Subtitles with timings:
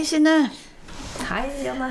[0.00, 0.48] Hei, Synne.
[1.28, 1.90] Hei, Janne.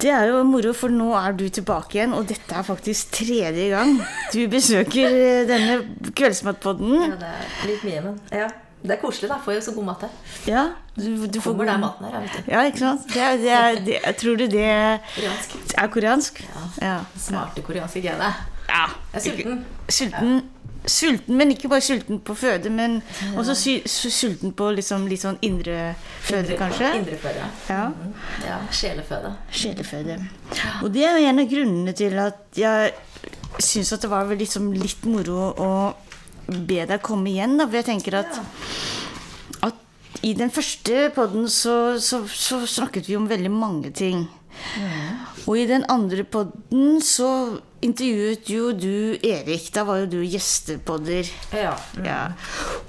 [0.00, 3.66] Det er jo moro, for nå er du tilbake igjen, og dette er faktisk tredje
[3.68, 3.98] gang
[4.32, 5.74] du besøker eh, denne
[6.16, 6.94] kveldsmatpodden.
[7.04, 8.48] Ja, det er litt mye, men ja.
[8.86, 9.36] Det er koselig, da.
[9.44, 10.16] Får jo så god mat her.
[10.48, 10.64] Ja,
[10.96, 12.50] du, du får Kommer der maten her, vet du.
[12.54, 13.04] Ja, ikke sant?
[13.12, 14.66] Det, er- det, er- det, tror du det
[15.18, 15.56] Koreansk.
[15.84, 16.42] er koreansk?
[16.80, 16.96] Ja.
[17.28, 18.40] Smarte koreanske gener.
[18.72, 18.86] ja.
[19.12, 19.64] Jeg er sulten.
[19.88, 20.38] Sulten,
[20.86, 23.00] sulten, men ikke bare sulten på føde, men
[23.36, 26.92] også sy sulten på liksom, litt sånn indre føde, kanskje?
[27.00, 27.48] Indreføde.
[27.68, 27.82] Ja.
[27.90, 28.14] Mm.
[28.46, 28.60] ja.
[28.70, 29.34] Sjeleføde.
[29.50, 30.18] Sjeleføde.
[30.82, 32.94] Og det er jo en av grunnene til at jeg
[33.62, 35.70] syns at det var liksom litt moro å
[36.46, 37.58] be deg komme igjen.
[37.58, 37.66] Da.
[37.66, 38.40] For jeg tenker at,
[39.66, 44.26] at i den første podden så, så, så snakket vi om veldig mange ting.
[45.46, 47.30] Og i den andre podden så
[47.86, 49.68] intervjuet jo du Erik.
[49.74, 51.28] Da var jo du gjestepodder.
[51.54, 51.74] Ja.
[52.04, 52.20] Ja.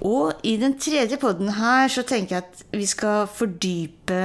[0.06, 4.22] Og i den tredje podden her så tenker jeg at vi skal fordype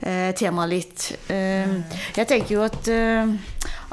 [0.00, 1.06] eh, temaet litt.
[1.32, 1.78] Eh,
[2.16, 3.36] jeg tenker jo at eh,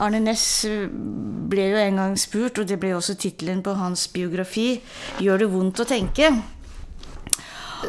[0.03, 3.75] Arne Næss eh, ble jo en gang spurt, og det ble jo også tittelen på
[3.77, 4.81] hans biografi,
[5.19, 6.31] 'Gjør det vondt å tenke'?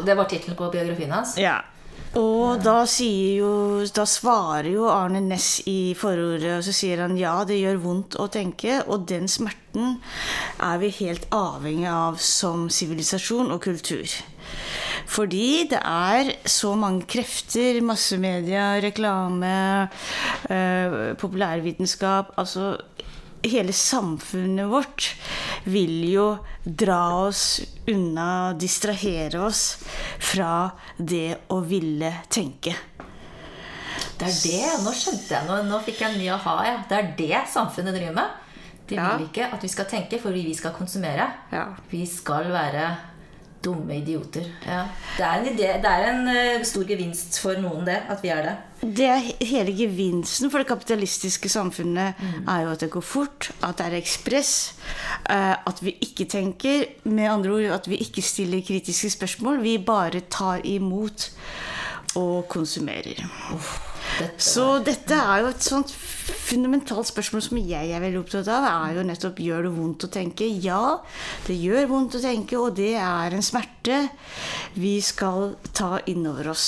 [0.05, 1.37] Det var tittelen på biografien hans.
[1.39, 1.61] Ja.
[2.15, 3.53] Og da, jo,
[3.91, 8.17] da svarer jo Arne Næss i forordet, og så sier han ja, det gjør vondt
[8.23, 9.99] å tenke, og den smerten
[10.63, 14.07] er vi helt avhengig av som sivilisasjon og kultur.
[15.11, 19.89] Fordi det er så mange krefter, massemedia, reklame,
[20.49, 22.77] eh, populærvitenskap Altså
[23.51, 25.11] hele samfunnet vårt
[25.65, 26.27] vil jo
[26.65, 29.79] dra oss unna, distrahere oss
[30.19, 32.75] fra det å ville tenke.
[34.19, 34.63] Det er det.
[34.85, 35.47] Nå skjønte jeg.
[35.49, 36.55] Nå, nå fikk jeg en ny aha.
[36.67, 36.77] Ja.
[36.89, 38.41] Det er det samfunnet driver med.
[38.89, 39.17] De Ja.
[39.19, 41.27] ikke at vi skal tenke, fordi vi skal konsumere.
[41.53, 41.67] Ja.
[41.91, 42.97] Vi skal være
[43.65, 44.47] dumme idioter.
[44.67, 44.85] Ja.
[45.17, 47.97] Det er en, idé, det er en eh, stor gevinst for noen, det.
[48.13, 48.55] At vi er det.
[48.85, 53.79] Det er hele gevinsten for det kapitalistiske samfunnet er jo at det går fort, at
[53.81, 54.53] det er ekspress,
[55.31, 56.85] eh, at vi ikke tenker.
[57.05, 59.63] Med andre ord at vi ikke stiller kritiske spørsmål.
[59.65, 61.31] Vi bare tar imot
[62.21, 63.25] og konsumerer.
[64.15, 65.91] Dette Så dette er jo et sånt
[66.45, 68.65] fundamentalt spørsmål som jeg er veldig opptatt av.
[68.69, 70.45] er jo nettopp gjør det vondt å tenke.
[70.47, 70.99] Ja,
[71.49, 73.97] det gjør vondt å tenke, og det er en smerte
[74.79, 76.67] vi skal ta innover oss.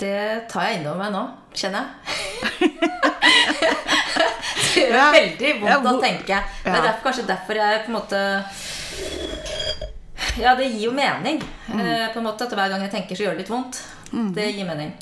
[0.00, 1.90] Det tar jeg innover meg nå, kjenner jeg.
[4.74, 6.36] det gjør veldig vondt å tenke.
[6.64, 8.20] Det er derfor, kanskje derfor jeg på en måte
[10.42, 11.40] Ja, det gir jo mening.
[11.68, 11.80] Mm.
[11.80, 13.80] eh, på en måte At hver gang jeg tenker, så gjør det litt vondt.
[14.34, 14.94] Det gir mening.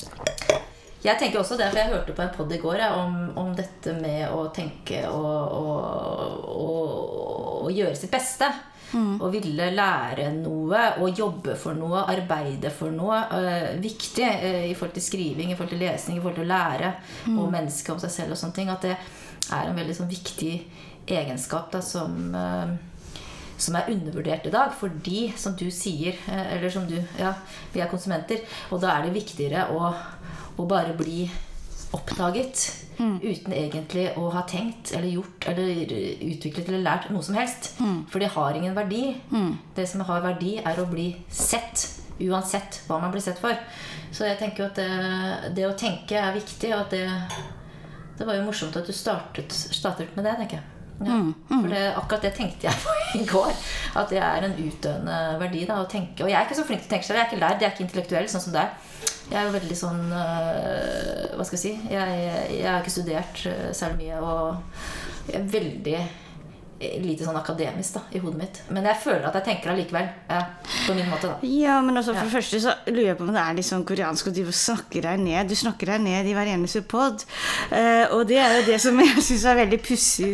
[1.03, 3.53] Jeg tenker også det, for jeg hørte på en podd i går jeg, om, om
[3.57, 8.49] dette med å tenke og, og, og, og gjøre sitt beste.
[9.21, 13.19] Og ville lære noe og jobbe for noe, arbeide for noe.
[13.37, 16.53] eh, viktig eh, i forhold til skriving, i forhold til lesning, i forhold til å
[16.55, 16.93] lære
[17.35, 18.71] om mennesket, om seg selv og sånne ting.
[18.73, 20.55] At det er en veldig sånn viktig
[21.09, 22.73] egenskap da, som eh,
[23.59, 24.73] som er undervurdert i dag.
[24.79, 27.35] Fordi, som du sier, eh, eller som du Ja,
[27.73, 28.41] vi er konsumenter.
[28.71, 29.93] Og da er det viktigere å,
[30.59, 31.29] å bare bli
[31.93, 32.85] oppdaget.
[32.99, 35.93] Uten egentlig å ha tenkt eller gjort eller
[36.27, 37.73] utviklet eller lært noe som helst.
[38.11, 39.17] For det har ingen verdi.
[39.77, 41.87] Det som har verdi, er å bli sett.
[42.21, 43.55] Uansett hva man blir sett for.
[44.11, 47.07] Så jeg tenker jo at det, det å tenke er viktig, og at det
[48.19, 50.78] det var jo morsomt at du startet, startet med det, tenker jeg.
[50.99, 51.19] Ja.
[51.49, 53.53] For det, akkurat det tenkte jeg på i går.
[54.01, 55.65] At det er en utdøende verdi.
[55.69, 56.25] da, å tenke.
[56.25, 57.21] Og jeg er ikke så flink til å tenke selv.
[57.21, 58.87] Jeg er ikke lærd, jeg er ikke intellektuell sånn som deg.
[59.29, 61.73] Jeg er jo veldig sånn øh, Hva skal jeg si?
[61.93, 62.21] Jeg,
[62.55, 64.23] jeg har ikke studert øh, særlig mye.
[64.25, 65.99] Og jeg er veldig
[66.79, 68.59] lite sånn akademisk da, i hodet mitt.
[68.71, 70.07] Men jeg føler at jeg tenker allikevel.
[70.31, 70.43] Ja,
[70.87, 71.49] på min måte, da.
[71.51, 73.87] Ja, men altså, for det første så lurer jeg på om det er litt sånn
[73.89, 75.51] koreansk og du snakker deg ned.
[75.51, 77.25] Du snakker deg ned i hver eneste pod.
[77.73, 80.31] Uh, og det er jo det som jeg syns er veldig pussig.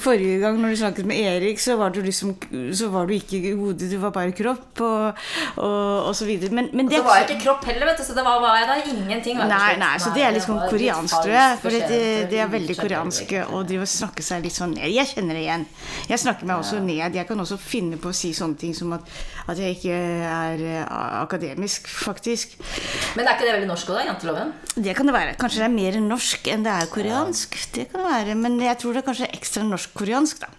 [0.00, 2.32] Forrige gang når du snakket med Erik, så var du liksom
[2.72, 5.20] Så var du ikke hode, du var bare kropp og,
[5.60, 6.54] og, og så videre.
[6.56, 8.06] Men, men Og det så var jeg ikke kropp heller, vet du.
[8.08, 9.38] Så det var, var jeg da ingenting.
[9.38, 11.60] var Nei, nei, så det er litt sånn koreansk, tror jeg.
[11.60, 12.02] For det,
[12.32, 14.88] det er veldig koreansk å drive og snakke seg litt sånn ned.
[14.92, 15.68] Jeg kjenner det igjen.
[16.10, 17.16] Jeg snakker meg også ned.
[17.16, 19.08] Jeg kan også finne på å si sånne ting som at,
[19.48, 19.98] at jeg ikke
[20.28, 22.56] er eh, akademisk, faktisk.
[23.16, 24.08] Men er ikke det veldig norsk òg, da?
[24.12, 24.56] Janteloven?
[24.74, 25.36] Det kan det være.
[25.40, 27.60] Kanskje det er mer norsk enn det er koreansk.
[27.76, 30.50] Det kan det være, Men jeg tror det er kanskje ekstra norsk-koreansk, da.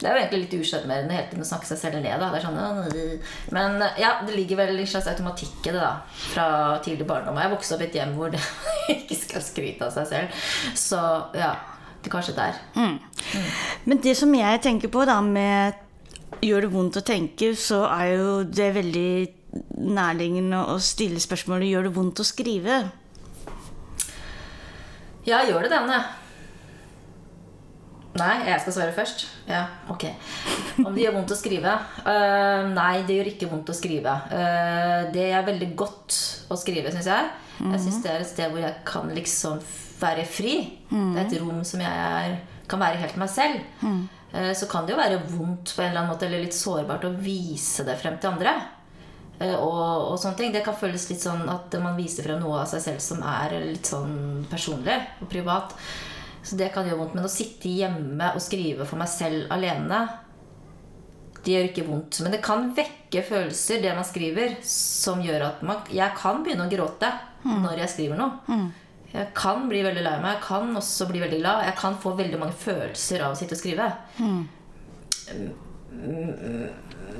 [0.00, 2.22] Det er jo egentlig litt usjarmerende hele tiden å snakke seg selv ned.
[2.22, 2.40] Da.
[2.40, 2.56] Sånn,
[3.52, 5.92] Men ja, det ligger vel en slags automatikk i det da
[6.32, 6.46] fra
[6.84, 7.40] tidlig barndom.
[7.40, 8.40] Jeg vokste opp i et hjem hvor det
[8.96, 10.40] ikke skal skryte av seg selv.
[10.78, 11.02] Så
[11.36, 11.52] ja.
[12.00, 12.56] Det kanskje der.
[13.84, 15.76] Men det som jeg tenker på da med
[16.40, 19.12] gjør det vondt å tenke, så er jo det veldig
[19.90, 22.80] nærliggende å stille spørsmålet gjør det vondt å skrive.
[25.26, 25.98] Ja, gjør det denne?
[28.18, 29.26] Nei, jeg skal svare først.
[29.46, 30.08] Ja, ok.
[30.82, 31.76] Om det gjør vondt å skrive?
[32.02, 34.16] Uh, nei, det gjør ikke vondt å skrive.
[34.32, 36.16] Uh, det er veldig godt
[36.50, 37.30] å skrive, syns jeg.
[37.60, 39.60] Jeg syns det er et sted hvor jeg kan liksom
[40.02, 40.56] være fri.
[40.90, 42.34] Det er et rom som jeg er,
[42.70, 43.62] kan være helt meg selv.
[43.82, 44.02] Mm.
[44.54, 47.16] så kan det jo være vondt på en eller annen måte, eller litt sårbart å
[47.18, 48.52] vise det frem til andre.
[49.40, 50.54] Eh, og, og sånne ting.
[50.54, 53.56] Det kan føles litt sånn at man viser frem noe av seg selv som er
[53.64, 55.74] litt sånn personlig og privat.
[56.44, 57.16] Så det kan gjøre vondt.
[57.16, 60.04] Men å sitte hjemme og skrive for meg selv alene,
[61.40, 62.20] det gjør ikke vondt.
[62.24, 66.68] Men det kan vekke følelser, det man skriver, som gjør at man, jeg kan begynne
[66.68, 67.08] å gråte
[67.64, 68.58] når jeg skriver noe.
[69.10, 70.36] Jeg kan bli veldig lei meg.
[70.36, 71.64] Jeg kan også bli veldig glad.
[71.66, 73.88] Jeg kan få veldig mange følelser av å sitte og skrive.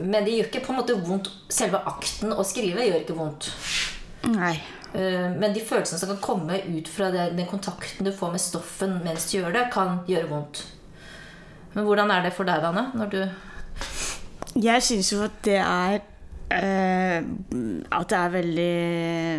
[0.01, 3.49] Men det gjør ikke på en måte vondt Selve akten å skrive gjør ikke vondt.
[4.31, 4.55] Nei.
[4.95, 8.99] Eh, Men de følelsene som kan komme ut fra den kontakten du får med stoffen
[9.05, 10.63] mens du gjør det, kan gjøre vondt.
[11.75, 12.89] Men hvordan er det for deg, Anne?
[12.99, 13.21] Når du
[14.61, 16.01] Jeg syns jo at det er
[16.51, 17.21] eh,
[17.95, 18.79] At det er veldig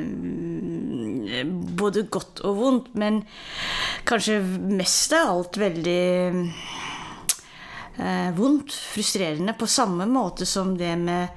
[0.06, 1.01] mm,
[1.46, 3.22] Både godt og vondt, men
[4.08, 4.40] kanskje
[4.78, 6.04] mest av alt veldig
[7.98, 8.76] eh, vondt.
[8.94, 9.58] Frustrerende.
[9.58, 11.28] På samme måte som det med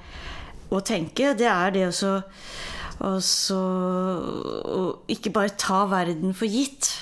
[0.73, 1.33] å tenke.
[1.37, 2.15] Det er det å så
[3.03, 3.59] og så
[5.11, 6.93] ikke bare ta verden for gitt.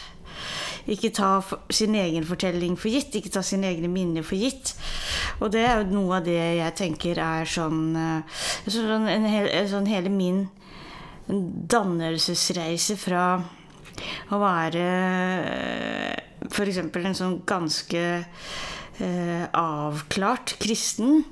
[0.89, 1.37] Ikke ta
[1.71, 4.73] sin egen fortelling for gitt, ikke ta sine egne minner for gitt.
[5.39, 9.47] Og det er jo noe av det jeg tenker er sånn, eh, sånn en hel,
[9.69, 10.47] sånn Hele min
[11.27, 13.25] dannelsesreise fra
[14.33, 14.87] å være
[16.49, 16.79] f.eks.
[16.81, 21.23] en sånn ganske eh, avklart kristen.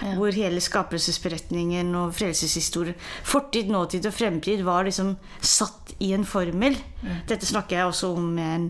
[0.00, 2.94] Hvor hele skapelsesberetningen og frelseshistorien,
[3.26, 5.10] fortid, nåtid og fremtid, var liksom
[5.44, 6.78] satt i en formel.
[7.28, 8.68] Dette snakker jeg også om med en,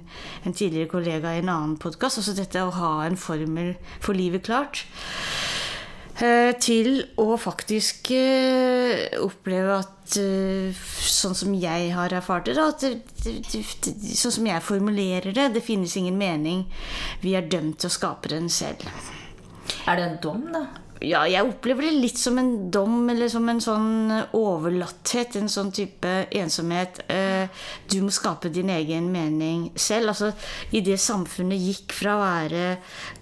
[0.49, 2.23] en tidligere kollega i en annen podkast.
[2.23, 4.87] Altså dette å ha en formel for livet klart.
[6.21, 12.67] Eh, til å faktisk eh, oppleve at eh, Sånn som jeg har erfart det, da,
[12.77, 16.67] sånn som jeg formulerer det, det finnes ingen mening.
[17.25, 18.85] Vi er dømt til å skape den selv.
[19.89, 20.63] Er det en dom, da?
[21.01, 25.39] Ja, jeg opplever det litt som en dom, eller som en sånn overlatthet.
[25.41, 27.01] En sånn type ensomhet.
[27.89, 30.13] Du må skape din egen mening selv.
[30.13, 30.33] Altså,
[30.77, 32.67] i det samfunnet gikk fra å være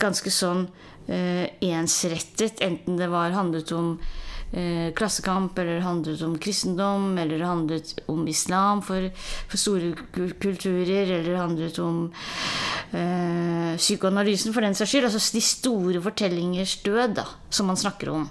[0.02, 0.66] ganske sånn
[1.08, 3.94] ensrettet, enten det var handlet om
[4.52, 9.10] eh, klassekamp, eller handlet om kristendom, eller handlet om islam for,
[9.48, 9.92] for store
[10.40, 12.02] kulturer, eller handlet om
[12.92, 15.08] eh, psykoanalysen for den saks skyld.
[15.10, 18.28] Altså de store fortellingers død, da, som man snakker om.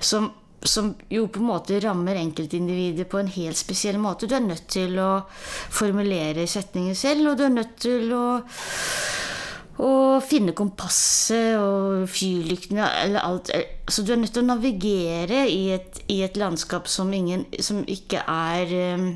[0.00, 0.30] Som,
[0.62, 4.28] som jo på en måte rammer enkeltindividet på en helt spesiell måte.
[4.28, 5.22] Du er nødt til å
[5.72, 8.24] formulere setninger selv, og du er nødt til å
[9.80, 13.50] å finne kompasset og fyrlyktene eller alt.
[13.88, 17.82] Så du er nødt til å navigere i et, i et landskap som, ingen, som
[17.88, 19.08] ikke er eh,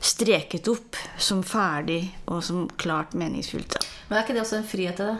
[0.00, 3.74] streket opp som ferdig og som klart meningsfullt.
[3.74, 3.84] Da.
[4.08, 5.18] Men er ikke det også en frihet til det?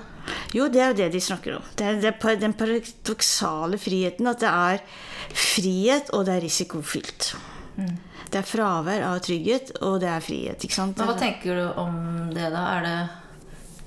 [0.57, 1.71] Jo, det er jo det de snakker om.
[1.77, 4.29] Det er, det er den paradoksale friheten.
[4.31, 4.83] At det er
[5.37, 7.33] frihet, og det er risikofylt.
[8.29, 10.65] Det er fravær av trygghet, og det er frihet.
[10.65, 11.01] ikke sant?
[11.01, 11.97] Hva tenker du om
[12.35, 12.65] det, da?
[12.77, 12.97] Er det,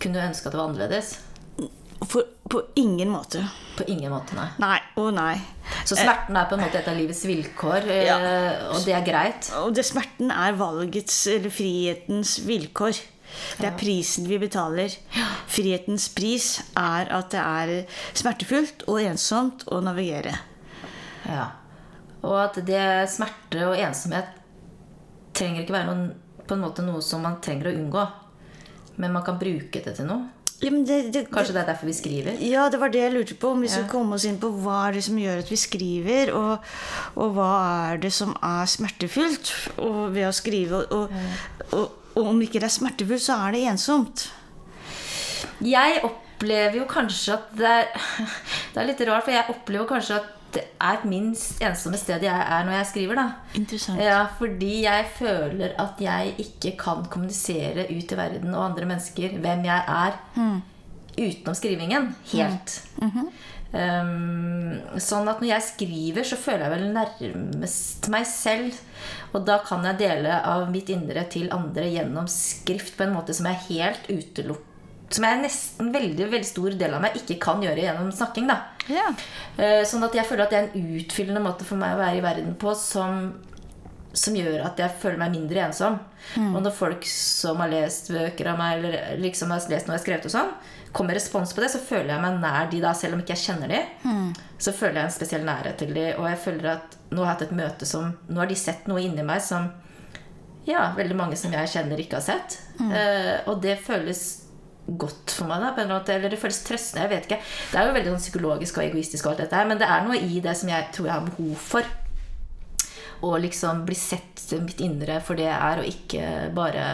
[0.01, 1.12] kunne du ønske at det var annerledes?
[2.10, 3.43] For, på ingen måte.
[3.77, 4.48] På ingen måte, nei.
[4.60, 5.36] Nei og nei.
[5.86, 8.17] Så smerten er på en måte et av livets vilkår, eh, Ja.
[8.74, 9.51] og det er greit?
[9.62, 12.98] Og det smerten er valgets, eller frihetens vilkår.
[13.62, 14.91] Det er prisen vi betaler.
[15.48, 17.86] Frihetens pris er at det er
[18.17, 20.34] smertefullt og ensomt å navigere.
[21.29, 21.46] Ja.
[22.25, 22.81] Og at det
[23.13, 24.25] smerte og ensomhet
[25.38, 26.12] trenger ikke være noen,
[26.48, 28.03] på en måte noe som man trenger å unngå.
[29.01, 30.27] Men man kan bruke det til noe.
[30.62, 32.36] Ja, men det, det, Kanskje det er derfor vi skriver?
[32.46, 33.50] Ja, det var det jeg lurte på.
[33.55, 33.74] Om vi Ja.
[33.79, 36.67] skulle komme oss inn på hva er det som gjør at vi skriver, og,
[37.17, 37.48] og hva
[37.93, 39.50] er det som er smertefullt
[39.81, 40.84] og ved å skrive.
[40.84, 44.27] Og, og, og, og om ikke det er smertefullt, så er det ensomt.
[45.65, 48.05] Jeg opplever jo kanskje at det er,
[48.75, 52.34] det er litt rart, for jeg opplever kanskje at det er minst ensomme sted jeg
[52.34, 53.20] er når jeg skriver.
[53.22, 53.27] da.
[53.58, 54.01] Interessant.
[54.01, 59.38] Ja, Fordi jeg føler at jeg ikke kan kommunisere ut til verden og andre mennesker
[59.39, 60.20] hvem jeg er
[61.17, 62.13] utenom skrivingen.
[62.34, 62.81] Helt.
[63.72, 68.81] Um, sånn at når jeg skriver, så føler jeg vel nærmest meg selv.
[69.31, 73.36] Og da kan jeg dele av mitt indre til andre gjennom skrift på en måte
[73.38, 74.67] som er helt utelukket
[75.15, 78.48] som jeg nesten veldig veldig stor del av meg ikke kan gjøre gjennom snakking.
[78.48, 78.71] da.
[78.90, 79.12] Ja.
[79.58, 82.18] Eh, Sånn at jeg føler at det er en utfyllende måte for meg å være
[82.18, 83.34] i verden på som,
[84.14, 86.00] som gjør at jeg føler meg mindre ensom.
[86.56, 90.00] Og når folk som har lest bøker av meg, eller liksom har lest noe jeg
[90.00, 90.52] har skrevet, og sånn,
[90.92, 93.46] kommer respons på det, så føler jeg meg nær de da, selv om ikke jeg
[93.46, 93.80] kjenner de.
[94.60, 97.38] Så føler jeg en spesiell nærhet til de, og jeg føler at nå har jeg
[97.38, 99.70] hatt et møte som Nå har de sett noe inni meg som
[100.68, 102.60] ja, veldig mange som jeg kjenner, ikke har sett.
[102.94, 104.41] Eh, og det føles
[104.88, 105.62] godt for meg.
[105.62, 107.02] da, på en eller annen måte, Eller det føles trøstende.
[107.02, 107.42] jeg vet ikke.
[107.72, 110.06] Det er jo veldig sånn psykologisk og egoistisk, og alt dette her, men det er
[110.06, 111.84] noe i det som jeg tror jeg har behov for.
[113.22, 116.86] Å liksom bli sett mitt indre for det jeg er, og ikke bare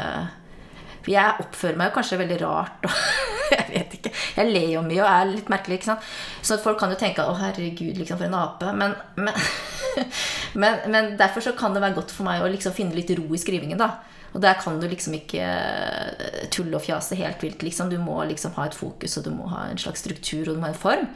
[1.02, 2.84] For jeg oppfører meg kanskje veldig rart.
[2.84, 2.92] Og
[3.56, 4.12] jeg vet ikke.
[4.36, 5.78] Jeg ler jo mye og er litt merkelig.
[5.80, 6.04] ikke sant?
[6.44, 8.74] Så folk kan jo tenke 'Å, herregud, liksom, for en ape'.
[8.76, 9.34] Men, men,
[10.62, 13.32] men, men derfor så kan det være godt for meg å liksom finne litt ro
[13.32, 13.78] i skrivingen.
[13.80, 13.96] da
[14.34, 17.64] og der kan du liksom ikke eh, tulle og fjase helt vilt.
[17.64, 17.90] Liksom.
[17.90, 20.60] Du må liksom ha et fokus, og du må ha en slags struktur, og du
[20.62, 21.08] må ha en form.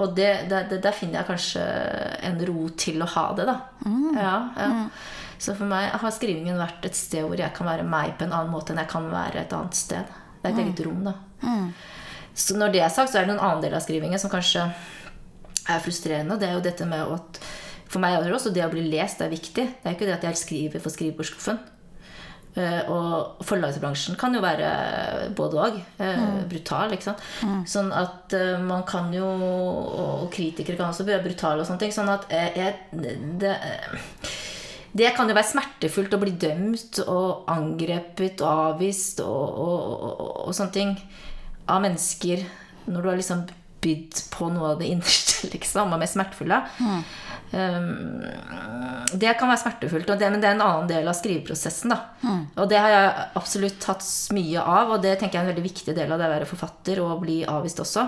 [0.00, 1.64] Og det, det, det, der finner jeg kanskje
[2.30, 3.58] en ro til å ha det, da.
[4.16, 4.70] Ja, ja.
[5.38, 8.32] Så for meg har skrivingen vært et sted hvor jeg kan være meg på en
[8.34, 10.08] annen måte enn jeg kan være et annet sted.
[10.40, 11.14] Det er et eget rom, da.
[12.38, 14.64] Så når det er sagt, så er det noen annen del av skrivingen som kanskje
[15.68, 16.34] er frustrerende.
[16.34, 17.40] og Det er jo dette med at
[17.88, 19.64] For meg er det også det å bli lest er viktig.
[19.80, 21.56] Det er ikke det at jeg skriver for skrivebordsskuffen.
[22.56, 24.70] Eh, og forlagsbransjen kan jo være
[25.36, 25.78] både og.
[26.00, 26.40] Mm.
[26.50, 27.22] Brutal, ikke sant.
[27.68, 31.94] Sånn at eh, man kan jo Og kritikere kan også være brutale og sånne ting.
[31.94, 32.74] Sånn at eh, jeg,
[33.38, 34.34] det, eh,
[34.98, 39.78] det kan jo være smertefullt å bli dømt og angrepet og avvist og, og,
[40.08, 40.94] og, og sånne ting
[41.68, 42.46] av mennesker
[42.88, 43.44] når du har liksom
[43.84, 46.60] bydd på noe av det innerste, liksom, og mest smertefulle.
[47.48, 48.24] Um,
[49.16, 51.94] det kan være smertefullt, det, men det er en annen del av skriveprosessen.
[51.94, 52.32] Da.
[52.60, 54.04] Og det har jeg absolutt tatt
[54.36, 56.48] mye av, og det tenker jeg er en veldig viktig del av det å være
[56.50, 58.06] forfatter og bli avvist også.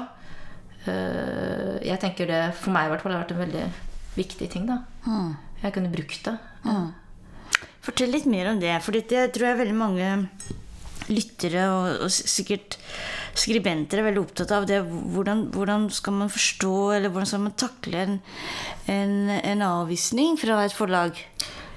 [0.87, 3.69] Uh, jeg tenker det for meg i hvert fall har vært en veldig
[4.17, 4.67] viktig ting.
[4.69, 4.83] da
[5.63, 6.37] Jeg kunne brukt det.
[7.81, 10.09] Fortell litt mer om det, for det tror jeg veldig mange
[11.09, 12.77] lyttere og, og sikkert
[13.39, 14.83] skribenter er veldig opptatt av det.
[14.85, 18.21] Hvordan, hvordan skal man forstå, eller hvordan skal man takle en,
[18.91, 21.23] en, en avvisning fra et forlag?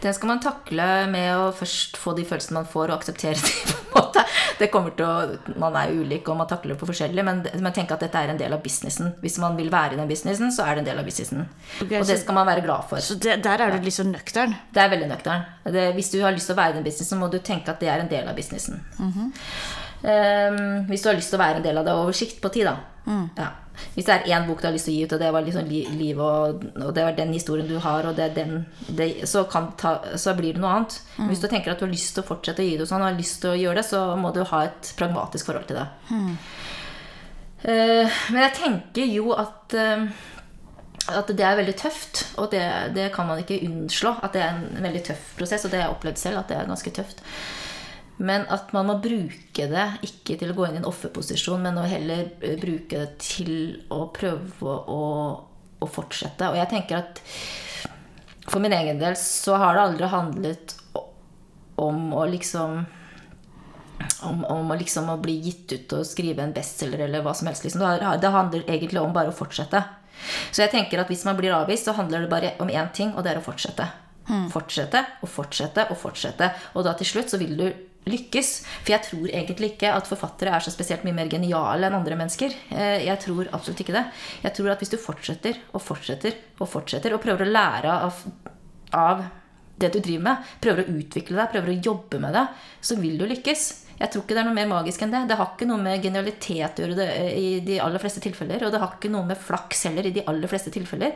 [0.03, 3.77] Den skal man takle med å først få de følelsene man får, og akseptere dem.
[3.93, 4.23] på en måte.
[4.59, 7.75] Det kommer til å, Man er ulik, og man takler det på forskjellig, men, men
[7.75, 9.13] tenk at dette er en del av businessen.
[9.23, 11.45] Hvis man vil være i den businessen, så er det en del av businessen.
[11.79, 13.03] Okay, og det skal man være glad for.
[13.03, 14.57] Så det, der er du litt sånn nøktern.
[14.75, 15.47] Det er veldig nøktern.
[15.77, 17.81] Det, hvis du har lyst til å være i den businessen, må du tenke at
[17.83, 18.83] det er en del av businessen.
[20.03, 22.51] Ehm, hvis du har lyst til å være en del av det over sikt på
[22.53, 22.77] tid, da.
[23.37, 23.51] Ja.
[23.95, 25.45] Hvis det er én bok du har lyst til å gi ut, og det var
[25.45, 28.53] liksom li liv, og, og det var den historien du har, og det er den,
[28.87, 30.99] det, så, kan ta, så blir det noe annet.
[31.17, 31.31] Mm.
[31.31, 33.01] Hvis du tenker at du har lyst til å fortsette å gi det, og sånn,
[33.01, 35.81] og har lyst til å gjøre det, så må du ha et pragmatisk forhold til
[35.81, 35.87] det.
[37.63, 40.05] Eh, men jeg tenker jo at uh,
[41.11, 42.63] at det er veldig tøft, og det,
[42.95, 44.13] det kan man ikke unnslå.
[44.23, 46.39] At det er en veldig tøff prosess, og det har jeg opplevd selv.
[46.39, 47.23] at det er ganske tøft.
[48.23, 51.79] Men at man må bruke det ikke til å gå inn i en offerposisjon, men
[51.79, 53.55] å heller eh, bruke det til
[53.91, 55.03] å prøve å,
[55.83, 56.47] å fortsette.
[56.51, 57.19] Og jeg tenker at
[58.47, 60.75] for min egen del så har det aldri handlet
[61.79, 62.83] om å liksom
[64.23, 67.49] om, om å liksom å bli gitt ut og skrive en bestselger eller hva som
[67.49, 67.65] helst.
[67.67, 67.83] Liksom.
[68.21, 69.83] Det, handler egentlig om bare å fortsette.
[70.51, 73.11] Så jeg tenker at hvis man blir avvist, så handler det bare om én ting,
[73.15, 73.89] og det er å fortsette.
[74.51, 76.51] Fortsette og fortsette og fortsette.
[76.77, 77.65] Og da til slutt så vil du
[78.09, 78.49] lykkes.
[78.83, 82.17] For jeg tror egentlig ikke at forfattere er så spesielt mye mer geniale enn andre
[82.19, 82.55] mennesker.
[82.73, 84.05] Eh, Jeg tror absolutt ikke det.
[84.43, 88.19] Jeg tror at hvis du fortsetter og fortsetter og fortsetter og prøver å lære av,
[88.93, 89.23] av
[89.79, 92.43] det du driver med, prøver å utvikle deg, prøver å jobbe med det,
[92.81, 93.63] så vil du lykkes.
[93.99, 95.23] Jeg tror ikke det er noe mer magisk enn det.
[95.29, 98.65] Det har ikke noe med genialitet å gjøre det eh, i de aller fleste tilfeller.
[98.65, 101.15] Og det har ikke noe med flaks heller i de aller fleste tilfeller.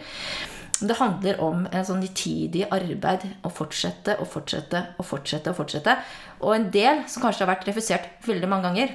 [0.79, 5.49] Det handler om en sånn nitidig arbeid å fortsette og fortsette og fortsette.
[5.49, 5.95] Og fortsette.
[6.43, 8.93] Og en del som kanskje har vært refusert veldig mange ganger.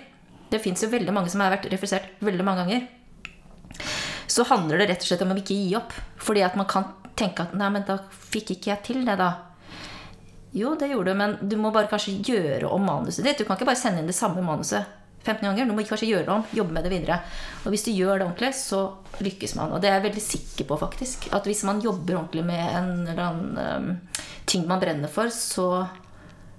[0.52, 2.86] Det fins jo veldig mange som har vært refusert veldig mange ganger.
[4.30, 5.96] Så handler det rett og slett om å ikke gi opp.
[6.22, 7.98] Fordi at man kan tenke at nei, men da
[8.30, 9.32] fikk ikke jeg til det, da.
[10.54, 13.40] Jo, det gjorde du, men du må bare kanskje gjøre om manuset ditt.
[13.40, 15.68] Du kan ikke bare sende inn det samme manuset 15 ganger.
[15.68, 17.18] Du må kanskje gjøre det om, jobbe med det videre.
[17.62, 18.82] Og hvis du gjør det ordentlig, så
[19.22, 19.74] lykkes man.
[19.74, 21.28] Og det er jeg veldig sikker på, faktisk.
[21.36, 25.86] At hvis man jobber ordentlig med en eller annen um, ting man brenner for, så,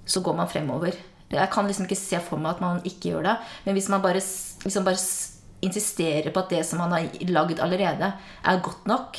[0.06, 0.98] så går man fremover.
[1.34, 3.38] Jeg kan liksom ikke se for meg at man ikke gjør det.
[3.66, 4.22] Men hvis man bare,
[4.64, 5.02] liksom bare
[5.64, 8.12] insisterer på at det som man har lagd allerede,
[8.44, 9.18] er godt nok,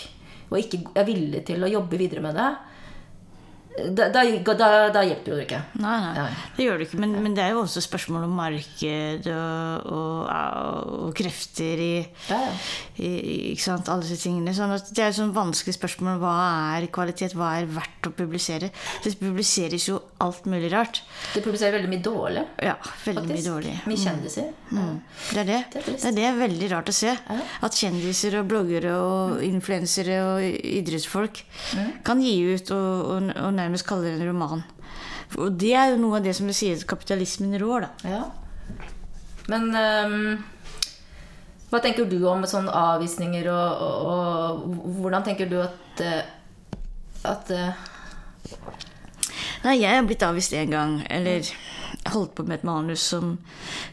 [0.50, 2.50] og ikke er villig til å jobbe videre med det,
[3.74, 4.22] da, da,
[4.54, 5.58] da, da hjelper jo det ikke.
[5.82, 6.26] Nei, nei,
[6.56, 6.98] det gjør det ikke.
[7.02, 11.94] Men, men det er jo også spørsmål om marked og, og, og krefter i,
[12.30, 12.52] Ja, ja.
[13.02, 13.10] i
[13.52, 14.54] ikke sant, alle disse tingene.
[14.54, 16.20] Sånn det er et sånn vanskelig spørsmål.
[16.22, 16.34] Hva
[16.76, 17.34] er kvalitet?
[17.34, 18.70] Hva er verdt å publisere?
[19.04, 21.02] Det publiseres jo alt mulig rart.
[21.34, 22.46] Det publiserer veldig mye dårlig.
[22.62, 22.76] Ja,
[23.08, 23.74] veldig mye dårlig.
[23.90, 24.52] Mye kjendiser.
[24.70, 24.86] Ja.
[25.34, 25.60] Det er det.
[25.74, 25.90] Det er.
[25.98, 27.16] Det er det veldig rart å se.
[27.66, 31.42] At kjendiser og bloggere og influensere og idrettsfolk
[32.06, 34.64] kan gi ut og, og, og nærmest kalle det en roman.
[35.40, 38.14] Og det er jo noe av det som du sier kapitalismen rår, da.
[38.14, 38.22] Ja.
[39.50, 40.44] Men um,
[41.72, 46.22] hva tenker du om sånne avvisninger, og, og, og hvordan tenker du at eh,
[47.24, 47.84] at eh,
[49.64, 50.98] Nei, jeg er blitt avvist én gang.
[51.08, 51.46] Eller
[52.12, 53.38] holdt på med et manus som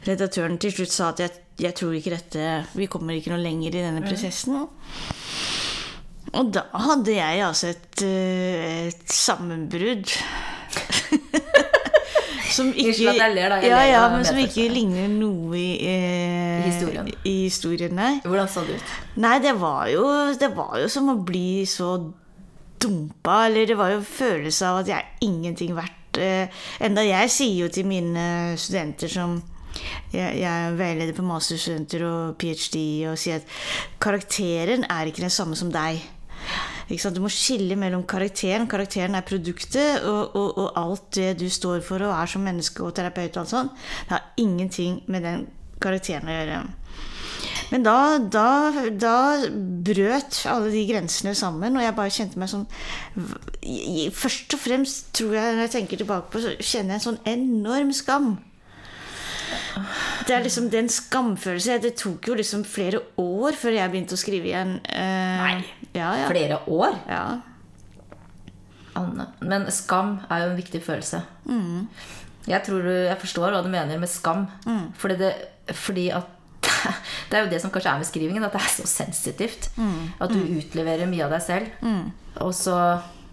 [0.03, 3.71] redaktøren til slutt sa at jeg, jeg tror ikke dette Vi kommer ikke noe lenger
[3.71, 4.57] i denne prosessen.
[6.39, 10.13] Og da hadde jeg altså et, eh, et sammenbrudd.
[12.55, 13.59] som ikke, Unnskyld at jeg ler, da.
[13.63, 17.11] Jeg ja, ja, men som ikke ligner noe i, eh, I historien.
[17.23, 18.13] I historien, nei.
[18.25, 18.97] Hvordan så det ut?
[19.23, 20.05] Nei, det var jo,
[20.39, 21.93] det var jo som å bli så
[22.81, 23.45] dumpa.
[23.47, 26.21] Eller det var jo følelse av at jeg er ingenting verdt.
[26.21, 29.39] Eh, enda jeg sier jo til mine studenter som
[30.11, 32.81] jeg, jeg er veileder på masterstudenter og ph.d.
[33.11, 33.61] og sier at
[34.03, 36.01] karakteren er ikke den samme som deg.
[36.91, 38.67] Du må skille mellom karakteren.
[38.67, 42.83] Karakteren er produktet, og, og, og alt det du står for og er som menneske
[42.83, 43.37] og terapeut.
[43.37, 43.71] og alt.
[44.03, 45.47] Det har ingenting med den
[45.81, 46.61] karakteren å gjøre.
[47.71, 48.47] Men da, da,
[48.99, 49.17] da
[49.85, 52.67] brøt alle de grensene sammen, og jeg bare kjente meg sånn
[54.17, 57.21] Først og fremst tror jeg, når jeg tenker tilbake på så kjenner jeg en sånn
[57.31, 58.33] enorm skam.
[60.27, 61.81] Det er liksom den skamfølelsen.
[61.83, 64.75] Det tok jo liksom flere år før jeg begynte å skrive igjen.
[64.87, 65.55] Nei.
[65.95, 66.27] Ja, ja.
[66.31, 66.99] Flere år?
[67.09, 67.23] ja.
[68.99, 69.25] Anne.
[69.39, 71.21] Men skam er jo en viktig følelse.
[72.47, 74.47] Jeg tror du, jeg forstår hva du mener med skam.
[74.99, 75.31] Fordi, det,
[75.79, 76.27] fordi at
[77.31, 79.69] det er jo det som kanskje er med skrivingen, at det er så sensitivt.
[80.21, 81.71] At du utleverer mye av deg selv.
[82.43, 82.75] Og så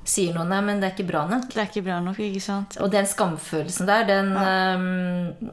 [0.09, 1.51] sier noen nei, men det er ikke bra nok.
[1.53, 2.79] Det er ikke bra nok, ikke sant?
[2.81, 5.51] Og den skamfølelsen der, den ehm,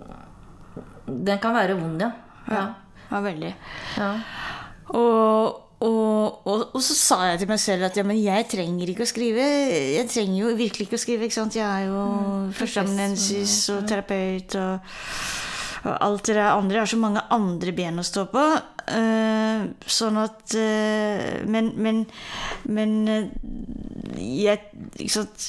[1.07, 2.11] Den kan være vond, ja.
[2.49, 2.65] ja.
[3.11, 3.53] Ja, veldig.
[3.99, 4.09] ja.
[4.95, 8.91] Og, og, og, og så sa jeg til meg selv at ja, men jeg trenger
[8.91, 9.45] ikke å skrive.
[9.95, 11.27] Jeg trenger jo virkelig ikke å skrive.
[11.27, 11.57] ikke sant?
[11.57, 12.05] Jeg er jo
[12.57, 14.95] førsteamanuensis og terapeut og,
[15.85, 16.79] og alt det andre.
[16.79, 18.45] Jeg har så mange andre ben å stå på.
[18.85, 22.03] Uh, sånn at uh, Men, men,
[22.69, 23.23] men uh,
[24.21, 24.59] jeg
[25.01, 25.47] Ikke sant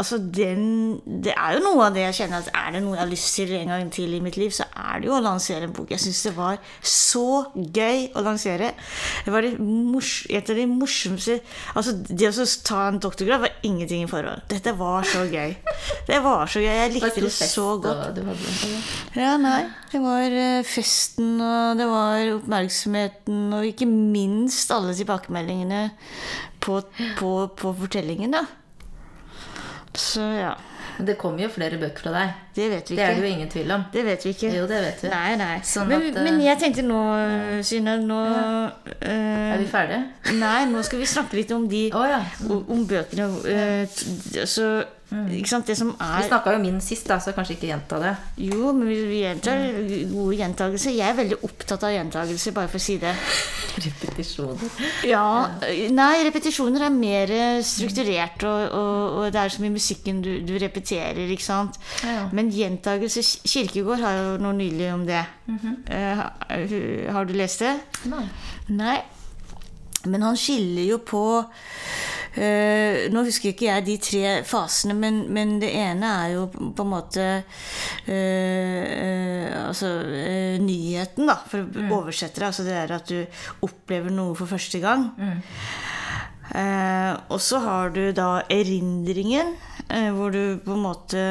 [0.00, 3.02] Altså den, Det er jo noe av det jeg kjenner at er det noe jeg
[3.02, 5.66] har lyst til en gang til i mitt liv, så er det jo å lansere
[5.68, 5.90] en bok.
[5.92, 8.72] Jeg syns det var så gøy å lansere.
[9.26, 11.40] Det var det mors, et av de morsomste
[11.74, 14.46] Altså Det å ta en doktorgrad var ingenting i forhold.
[14.50, 15.52] Dette var så gøy.
[16.08, 16.70] Det var så gøy.
[16.70, 18.20] Jeg likte det så godt.
[19.18, 19.62] Ja, nei.
[19.90, 25.82] Det var eh, festen, og det var oppmerksomheten, og ikke minst alle tilbakemeldingene
[26.62, 26.80] på,
[27.18, 28.46] på, på fortellingen, da.
[30.10, 30.54] Så ja.
[31.00, 32.32] Det kommer jo flere bøker fra deg.
[32.56, 33.00] Det vet vi ikke.
[33.00, 33.84] Det er det jo ingen tvil om.
[33.92, 34.50] Det vet vi ikke.
[34.52, 35.10] Jo, det vet vi.
[35.12, 35.54] Nei, nei.
[35.64, 37.00] Sånn men, at, eh, men jeg tenkte nå,
[37.66, 38.20] Synne Nå
[38.98, 40.02] eh, Er vi ferdige?
[40.40, 42.20] Nei, nå skal vi snakke litt om de oh, ja.
[42.48, 43.28] om, om bøkene.
[43.48, 44.70] eh, så,
[45.50, 48.12] sant, det som Vi er snakka jo min sist, da, så kanskje ikke gjenta det.
[48.46, 49.64] Jo, men vi vi gjentar
[50.12, 50.94] gode gjentagelser.
[50.94, 53.14] Jeg er veldig opptatt av gjentagelser, bare for å si det.
[53.86, 54.80] Repetisjoner.
[55.08, 55.24] Ja,
[55.90, 57.34] Nei, repetisjoner er mer
[57.66, 61.80] strukturert, og, og, og det er som i musikken du, du repeterer, ikke sant.
[62.06, 62.28] Ja.
[62.36, 65.24] Men gjentagelser Kirkegård har jo noe nylig om det.
[65.46, 65.76] Mm -hmm.
[65.90, 67.78] uh, har du lest det?
[68.04, 68.28] Nei.
[68.68, 69.00] Nei.
[70.04, 71.44] Men han skiller jo på
[72.34, 76.84] eh, Nå husker ikke jeg de tre fasene, men, men det ene er jo på
[76.84, 79.92] en måte uh, uh, Altså
[80.60, 82.48] nyheten, da, for å oversette det.
[82.50, 85.10] Altså det er at du opplever noe for første gang.
[86.50, 89.52] Eh, og så har du da erindringen,
[90.14, 91.22] hvor du på en måte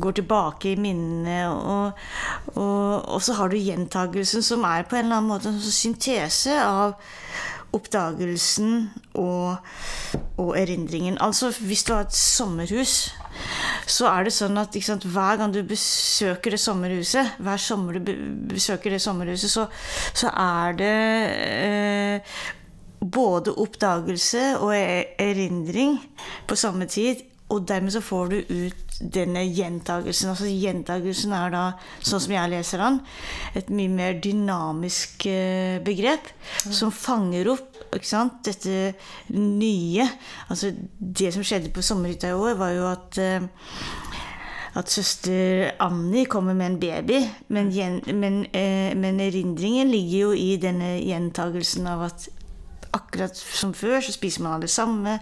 [0.00, 1.42] går tilbake i minnene.
[1.48, 2.00] Og,
[2.54, 5.76] og, og så har du gjentagelsen, som er på en eller annen måte en sånn
[5.76, 6.96] syntese av
[7.76, 9.56] oppdagelsen og,
[10.40, 11.18] og erindringen.
[11.20, 13.14] Altså hvis du har et sommerhus,
[13.86, 18.12] så er det sånn at sant, hver gang du besøker det sommerhuset, hver sommer du
[18.50, 19.66] besøker det sommerhuset, så,
[20.14, 20.94] så er det
[21.40, 22.38] eh,
[23.00, 25.98] både oppdagelse og e- erindring
[26.46, 27.24] på samme tid.
[27.50, 30.30] Og dermed så får du ut denne gjentagelsen.
[30.32, 31.62] Altså Gjentagelsen er da,
[31.98, 33.00] sånn som jeg leser den,
[33.58, 36.30] et mye mer dynamisk eh, begrep
[36.68, 38.76] som fanger opp dette
[39.34, 40.06] nye.
[40.48, 43.50] Altså Det som skjedde på sommerhytta i år, var jo at eh,
[44.78, 47.72] at søster Annie kommer med en baby, men,
[48.14, 52.28] men, eh, men erindringen ligger jo i denne gjentagelsen av at
[52.94, 55.18] akkurat som før så spiser man av det samme.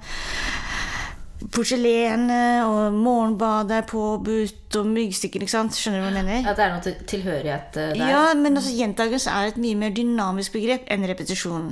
[1.54, 5.44] Porselenet og morgenbadet er påbudt, og myggstykker.
[5.44, 5.76] ikke sant?
[5.78, 6.48] Skjønner du hva jeg mener?
[6.50, 8.10] At det er noe til tilhørighet eh, der.
[8.10, 11.70] Ja, men altså gjentagelse er et mye mer dynamisk begrep enn repetisjon.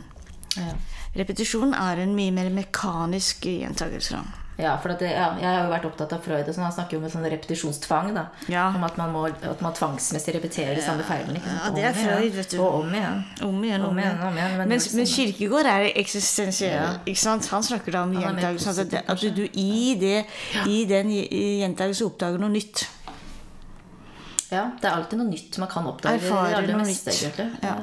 [0.56, 0.72] Ja.
[1.18, 4.20] Repetisjon er en mye mer mekanisk gjentagelse.
[4.20, 4.45] da.
[4.56, 6.46] Ja, for at det, ja, jeg har jo vært opptatt av Freud.
[6.48, 8.14] og sånn, Han snakker jo om en sånn repetisjonstvang.
[8.14, 8.68] da, Ja.
[8.74, 11.42] Om at man må at man tvangsmessig repeterer de samme feilene.
[11.44, 12.56] Ja, det er Freud, vet du.
[12.64, 13.18] Og om igjen.
[13.42, 16.96] Om igjen, om igjen, om igjen, men Men, men Kirkegård er eksistensiell.
[17.04, 17.46] ikke sant?
[17.52, 18.66] Han snakker da om gjentagelse.
[18.68, 20.24] Altså, at du, du i, det,
[20.66, 22.86] i den gjentagelsen oppdager noe nytt.
[24.50, 26.20] Ja, det er alltid noe nytt man kan oppdage.
[26.22, 27.62] Erfare det aller noe meste, nytt.
[27.66, 27.76] Ja.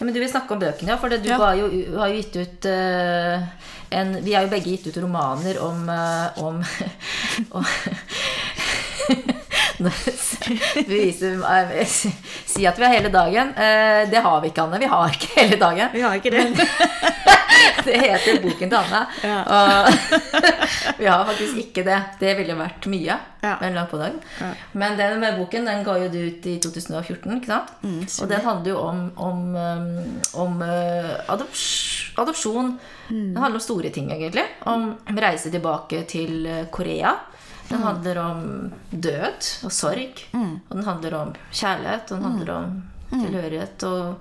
[0.00, 0.96] Men du vil snakke om bøkene, ja.
[0.98, 3.44] For det, du har, jo, har jo gitt ut eh,
[3.92, 6.64] en Vi har jo begge gitt ut romaner om, eh, om,
[7.58, 7.64] om
[10.88, 13.54] Nå eh, Si at vi har hele dagen.
[13.56, 14.78] Eh, det har vi ikke, Anne.
[14.82, 15.88] Vi har ikke hele dagen.
[15.92, 16.46] Vi har ikke det.
[17.84, 19.00] Det heter boken til Anne.
[19.22, 19.38] Ja.
[19.42, 19.92] Og
[21.00, 21.98] vi har faktisk ikke det.
[22.20, 23.16] Det ville vært mye.
[23.42, 23.56] Ja.
[23.60, 24.20] Men langt på dagen.
[24.38, 24.52] Ja.
[24.78, 27.36] Men den med boken den ga jo du ut i 2014.
[27.38, 27.72] ikke sant?
[27.82, 31.64] Mm, og den handler jo om, om, um, om uh, adops
[32.22, 32.76] adopsjon.
[33.08, 33.32] Mm.
[33.34, 34.46] Den handler om store ting, egentlig.
[34.68, 37.16] Om reise tilbake til Korea.
[37.72, 37.86] Den Mm.
[37.88, 38.40] handler om
[38.92, 40.18] død og sorg.
[40.34, 42.12] Og den handler om kjærlighet.
[42.12, 42.82] Og den handler Mm.
[43.12, 44.16] om tilhørighet og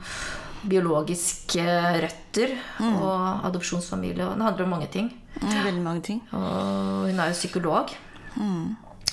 [0.67, 1.65] biologiske
[2.03, 2.55] røtter.
[2.79, 4.23] Og adopsjonsfamilie.
[4.27, 5.11] Og den handler om mange ting.
[5.41, 6.21] Mm, Veldig mange ting.
[6.31, 7.89] Og hun er jo psykolog.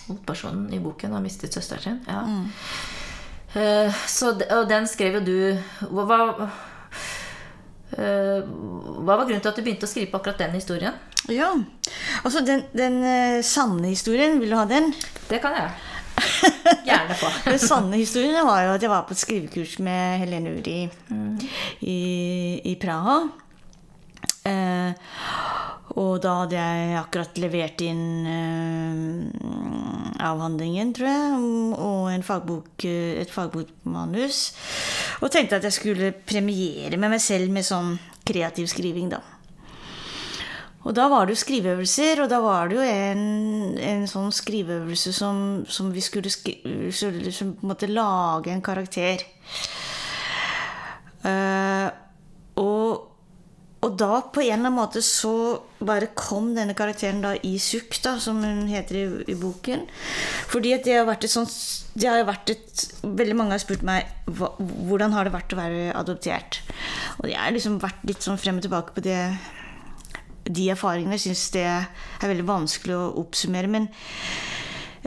[0.08, 2.00] Hovedpersonen i boken har mistet søsteren sin.
[2.08, 2.22] Ja.
[3.60, 5.58] Eh, så, og den skrev jo du
[5.90, 6.48] Hva, hva,
[7.96, 10.94] eh, hva var grunnen til at du begynte å skrive på akkurat den historien?
[11.28, 11.52] Ja.
[12.24, 14.92] Altså, den, den eh, sanne historien, vil du ha den?
[15.28, 15.70] Det kan jeg
[16.88, 17.30] gjerne få.
[17.50, 20.80] Den sanne historien var jo at jeg var på et skrivekurs med Helene Uri
[21.86, 21.98] i,
[22.66, 23.20] i Praha.
[24.48, 25.06] Eh,
[25.98, 29.46] og da hadde jeg akkurat levert inn eh,
[30.28, 31.38] avhandlingen, tror jeg,
[31.78, 34.42] og en fagbok, eh, et fagbokmanus.
[35.22, 37.96] Og tenkte at jeg skulle premiere med meg selv med sånn
[38.28, 39.22] kreativ skriving, da.
[40.86, 43.24] Og da var det jo skriveøvelser, og da var det jo en,
[43.82, 49.24] en sånn skriveøvelse som, som vi skulle skrive, som måtte en måte lage en karakter.
[51.26, 51.90] Uh,
[52.62, 53.08] og,
[53.82, 55.34] og da på en eller annen måte så
[55.82, 59.84] bare kom denne karakteren da i Sukk, da, som hun heter i, i boken.
[60.54, 61.52] Fordi at det har vært et sånt
[61.98, 64.06] det har vært et, Veldig mange har spurt meg
[64.38, 66.60] hva, hvordan har det vært å være adoptert.
[67.18, 69.18] Og jeg har liksom vært litt sånn frem og tilbake på det
[70.48, 71.18] de erfaringene.
[71.18, 73.70] Jeg syns det er veldig vanskelig å oppsummere.
[73.70, 73.88] Men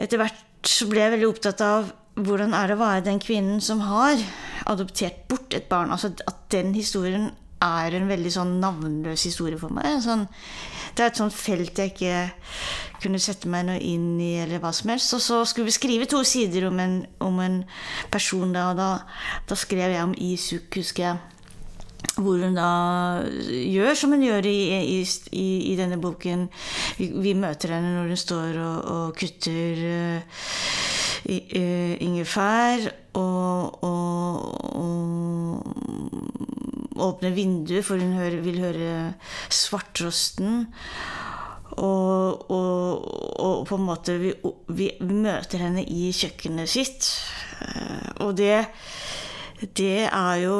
[0.00, 3.62] etter hvert så ble jeg veldig opptatt av hvordan er det å være den kvinnen
[3.64, 4.20] som har
[4.68, 5.92] adoptert bort et barn.
[5.94, 7.30] Altså at den historien
[7.62, 10.00] er en veldig sånn navnløs historie for meg.
[10.02, 10.26] Sånn,
[10.96, 12.16] det er et sånt felt jeg ikke
[13.02, 15.14] kunne sette meg noe inn i, eller hva som helst.
[15.16, 17.60] Og så skulle vi skrive to sider om en, om en
[18.12, 18.90] person, da, og da,
[19.48, 21.31] da skrev jeg om Isuk, husker jeg
[22.16, 22.70] hvor hun da
[23.48, 24.56] gjør som hun gjør i,
[25.00, 25.04] i,
[25.72, 26.48] i, denne boken.
[26.98, 30.20] Vi, vi, møter henne når hun står og, og kutter uh,
[31.30, 32.78] uh, ingefær
[33.18, 34.30] og, og,
[34.82, 35.62] og
[37.02, 38.92] åpner vinduet, for hun hører, vil høre
[39.48, 40.66] svarttrosten.
[41.72, 44.34] Og, og, på en måte vi,
[44.76, 47.08] vi, møter henne i kjøkkenet sitt.
[47.62, 48.66] Uh, og det,
[49.78, 50.58] det er jo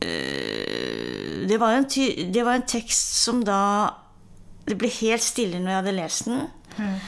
[0.00, 3.58] det var, en ty det var en tekst som da
[4.64, 6.44] Det ble helt stille når jeg hadde lest den.
[6.78, 6.98] Mm.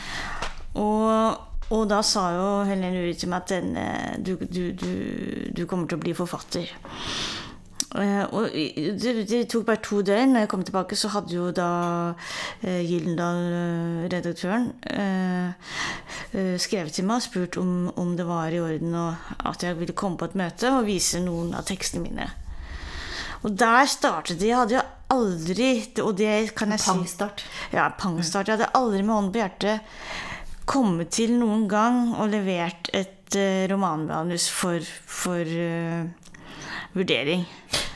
[0.83, 1.37] Og,
[1.68, 3.76] og, da sa jo Helene Uri til meg at den,
[4.24, 4.90] du, du, du,
[5.55, 6.72] du, kommer til å bli forfatter.
[7.92, 10.33] Uh, og det, det, tok bare to døgn.
[10.33, 11.70] Når jeg kom tilbake, så hadde jo da
[12.16, 15.52] uh, Gyldendal-redaktøren uh,
[16.33, 19.96] skrevet til meg og spurt om, om det var i orden og at jeg ville
[19.96, 22.31] komme på et møte og vise noen av tekstene mine.
[23.42, 24.50] Og der startet de.
[24.50, 27.44] Jeg hadde jo aldri Og det kan jeg si Pangstart.
[27.74, 28.48] Ja, pangstart.
[28.48, 29.81] Jeg hadde aldri med hånden på hjertet
[30.72, 34.78] kommet til noen gang og levert et uh, romanmanus for,
[35.11, 36.07] for uh,
[36.94, 37.42] vurdering.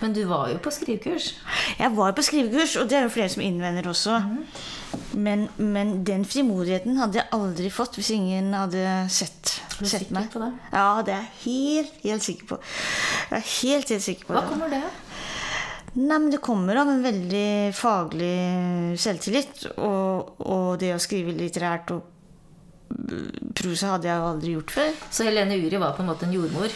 [0.02, 1.30] Men du var jo på skrivekurs.
[1.78, 4.18] Jeg var på skrivekurs, og det er jo flere som innvender også.
[5.16, 8.82] Men, men den frimodigheten hadde jeg aldri fått hvis ingen hadde
[9.12, 10.28] sett, du sett meg.
[10.32, 10.50] på det?
[10.72, 12.60] Ja, det er jeg helt, helt sikker på.
[13.30, 14.52] Jeg er helt, helt sikker på Hva det.
[14.52, 15.05] kommer det av?
[15.96, 18.34] Nei, men Det kommer av en veldig faglig
[19.00, 19.62] selvtillit.
[19.80, 22.12] Og, og det å skrive litterært og
[23.56, 24.90] prosa hadde jeg aldri gjort før.
[25.10, 26.68] Så Helene Uri var på en måte en jordmor?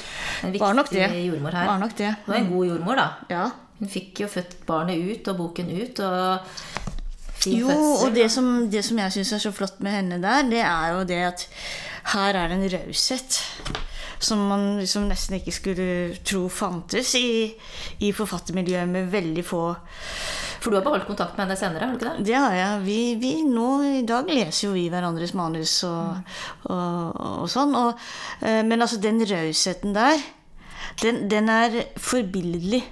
[0.43, 1.05] En viktig Var nok det.
[1.29, 1.69] jordmor her.
[1.69, 2.15] Var nok det.
[2.25, 3.09] Hun var en god jordmor, da.
[3.31, 3.45] Ja.
[3.81, 6.01] Hun fikk jo født barnet ut og boken ut.
[6.01, 6.51] og
[7.47, 7.85] Jo, fødsel.
[8.09, 10.97] og det som, det som jeg syns er så flott med henne der, det er
[10.97, 11.47] jo det at
[12.17, 13.39] her er det en raushet
[14.21, 15.87] som man liksom nesten ikke skulle
[16.27, 17.49] tro fantes i,
[18.05, 19.63] i forfattermiljøet med veldig få
[20.61, 21.89] For du har beholdt kontakt med henne senere?
[21.89, 22.27] har du ikke det?
[22.29, 22.83] Det har jeg.
[22.85, 26.35] Vi, vi nå i dag leser jo vi hverandres manus og,
[26.69, 27.73] og, og sånn.
[27.81, 28.09] Og,
[28.45, 30.21] eh, men altså, den rausheten der,
[31.01, 32.83] den, den er forbilledlig.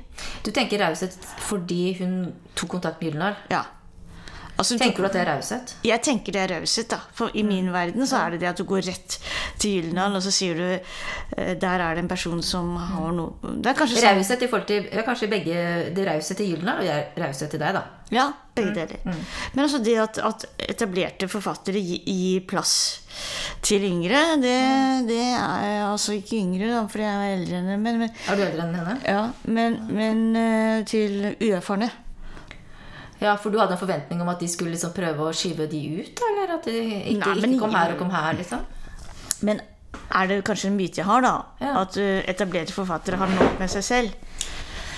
[0.47, 1.13] Du tenker raushet
[1.45, 2.23] fordi hun
[2.57, 3.37] tok kontakt med Gyldendal?
[3.53, 3.67] Ja.
[4.59, 5.73] Altså, Tenker du at det er raushet?
[5.87, 6.99] Jeg tenker det er raushet, da.
[7.15, 9.19] For i min verden så er det det at du går rett
[9.63, 13.55] til Gyldendal, og så sier du eh, Der er det en person som har noe
[13.63, 15.63] Det er kanskje sånn Raushet i forhold til ja, Kanskje begge
[15.95, 17.85] Det er raushet til Gyldendal og jeg er raushet til deg, da.
[18.11, 18.25] Ja,
[18.57, 19.03] begge deler.
[19.53, 22.75] Men altså det at, at etablerte forfattere gir, gir plass
[23.63, 24.57] til yngre, det,
[25.11, 27.79] det er altså ikke yngre, da, for jeg er eldre enn henne.
[27.85, 28.99] men, men, Er du eldre enn henne?
[29.05, 31.91] ja, men, men eh, til uerfarne.
[33.21, 35.81] Ja, for du hadde en forventning om at de skulle liksom prøve å skyve de
[36.03, 36.23] ut?
[36.31, 38.65] Eller at de ikke, Nei, men- ikke kom her og kom her, liksom?
[39.43, 39.61] Men
[40.15, 41.35] er det kanskje en myte jeg har, da?
[41.61, 41.75] Ja.
[41.83, 44.25] At eh, etablerte forfattere har nok med seg selv?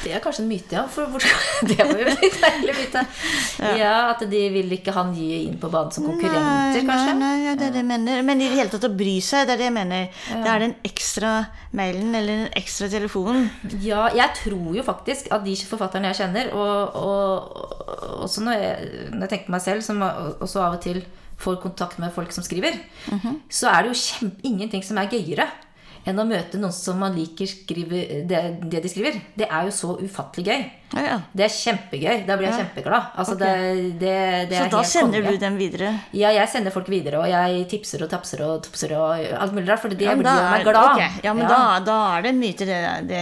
[0.01, 0.87] Det er kanskje en myte, ja.
[0.89, 1.05] For
[1.69, 3.03] Det var jo litt deilig myte.
[3.77, 3.91] Ja.
[4.15, 7.13] At de vil ikke han gi inn på banen som konkurrenter, nei, kanskje?
[7.13, 8.23] Nei, nei, ja, det er det jeg mener.
[8.25, 10.07] Men i det hele tatt å bry seg, det er det jeg mener.
[10.31, 11.33] Det er den ekstra
[11.77, 13.51] mailen eller den ekstra telefonen.
[13.85, 18.93] Ja, jeg tror jo faktisk at de forfatterne jeg kjenner, og, og også når jeg,
[19.13, 21.03] når jeg tenker på meg selv, som også av og til
[21.41, 22.77] får kontakt med folk som skriver,
[23.49, 25.49] så er det jo kjempe, ingenting som er gøyere
[26.09, 28.39] enn å møte noen som man liker skriver, det,
[28.73, 29.19] det de skriver.
[29.37, 30.63] Det er jo så ufattelig gøy.
[30.95, 31.17] Ja, ja.
[31.37, 32.23] Det er kjempegøy.
[32.27, 33.11] Da blir jeg kjempeglad.
[33.21, 33.75] Altså, okay.
[33.77, 34.15] det, det,
[34.51, 35.35] det Så da sender konge.
[35.37, 35.91] du dem videre?
[36.17, 39.69] Ja, jeg sender folk videre, og jeg tipser og tapser og topser og alt mulig
[39.69, 40.81] rart, for det Ja, blir gjør meg glad.
[40.95, 41.21] Okay.
[41.29, 42.71] Ja, men Da, da er det en myte,
[43.11, 43.21] det.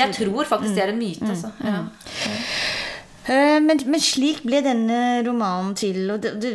[0.00, 1.52] Jeg tror faktisk det er en myte, altså.
[1.60, 1.84] Ja.
[3.24, 6.02] Eh, Men, men slik ble denne romanen til.
[6.12, 6.54] Og det, det,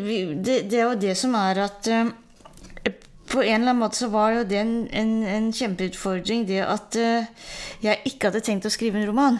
[0.69, 2.11] det, er jo det som er at eh,
[3.29, 6.97] På en eller annen måte så var jo det en, en, en kjempeutfordring, det at
[6.97, 7.27] eh,
[7.85, 9.37] jeg ikke hadde tenkt å skrive en roman.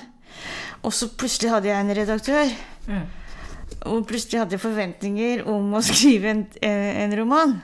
[0.86, 2.54] Og så plutselig hadde jeg en redaktør.
[3.90, 7.58] Og plutselig hadde jeg forventninger om å skrive en, en roman.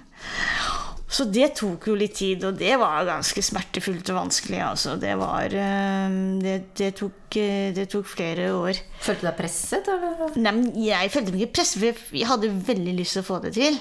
[1.16, 4.60] Så det tok jo litt tid, og det var ganske smertefullt og vanskelig.
[4.66, 4.96] Altså.
[5.00, 8.82] Det, var, eh, det, det, tok, eh, det tok flere år.
[9.06, 10.36] Følte du deg presset, eller?
[10.42, 10.56] Nei,
[10.90, 13.80] Jeg følte meg ikke presset, for jeg- hadde veldig lyst til å få det til.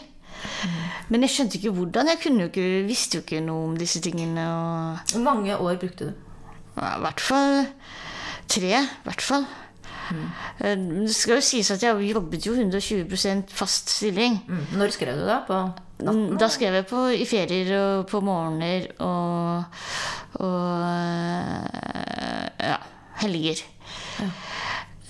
[1.09, 2.09] Men jeg skjønte ikke hvordan.
[2.12, 4.44] Jeg jo ikke, visste jo ikke noe om disse tingene.
[4.44, 6.14] Og, Hvor mange år brukte du?
[6.77, 7.66] ja, I hvert fall
[8.49, 8.73] tre.
[8.83, 9.47] I hvert fall.
[10.12, 10.29] Mm.
[11.07, 14.42] Det skal jo sies at jeg jobbet jo 120 fast stilling.
[14.47, 14.66] Mm.
[14.77, 15.40] Når skrev du da?
[15.49, 15.73] På
[16.05, 19.64] Mm, Da skrev jeg på, i ferier og på morgener og,
[20.45, 20.83] og
[22.61, 22.79] ja,
[23.23, 23.62] helger.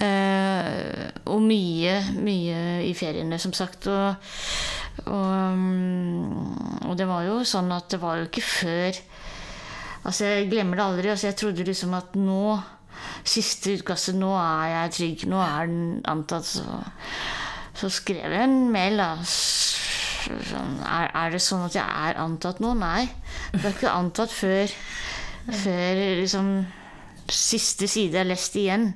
[0.04, 3.88] Eh, og mye, mye i feriene, som sagt.
[3.90, 4.14] Og,
[5.06, 9.02] og, mm, og det var jo sånn at det var jo ikke før
[10.04, 11.08] Altså, jeg glemmer det aldri.
[11.08, 12.58] Altså, jeg trodde liksom at nå
[13.24, 15.22] Siste utkastet, nå er jeg trygg.
[15.32, 16.44] Nå er den antatt.
[16.44, 16.76] Så,
[17.76, 19.08] så skrev jeg en mail, da.
[20.24, 22.72] Sånn, er, er det sånn at jeg er antatt nå?
[22.78, 23.04] Nei.
[23.52, 24.72] Det er ikke antatt før,
[25.50, 26.50] før liksom
[27.30, 28.92] siste side er lest igjen.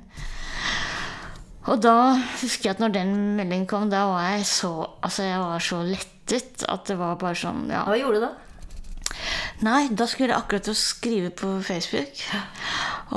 [1.69, 1.95] Og da
[2.41, 4.71] husker jeg at når den meldingen kom, da var jeg så
[5.03, 7.83] Altså, jeg var så lettet at det var bare sånn Ja.
[7.85, 8.31] Hva gjorde du da?
[9.67, 12.21] Nei, da skulle jeg akkurat til å skrive på Facebook.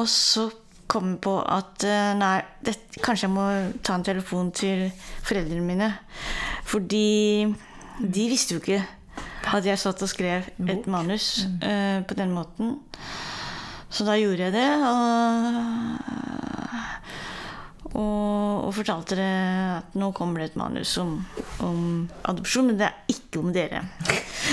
[0.00, 0.48] Og så
[0.90, 2.32] kom jeg på at eh, nei,
[2.66, 3.44] det, kanskje jeg må
[3.86, 4.88] ta en telefon til
[5.22, 5.90] foreldrene mine.
[6.68, 7.46] Fordi
[8.02, 8.82] de visste jo ikke
[9.52, 12.76] at jeg satt og skrev et manus uh, på den måten.
[13.92, 14.68] Så da gjorde jeg det.
[14.88, 15.02] Og,
[17.92, 19.32] og, og fortalte det
[19.76, 21.18] at nå kommer det et manus om,
[21.66, 23.84] om adopsjon, men det er ikke om dere.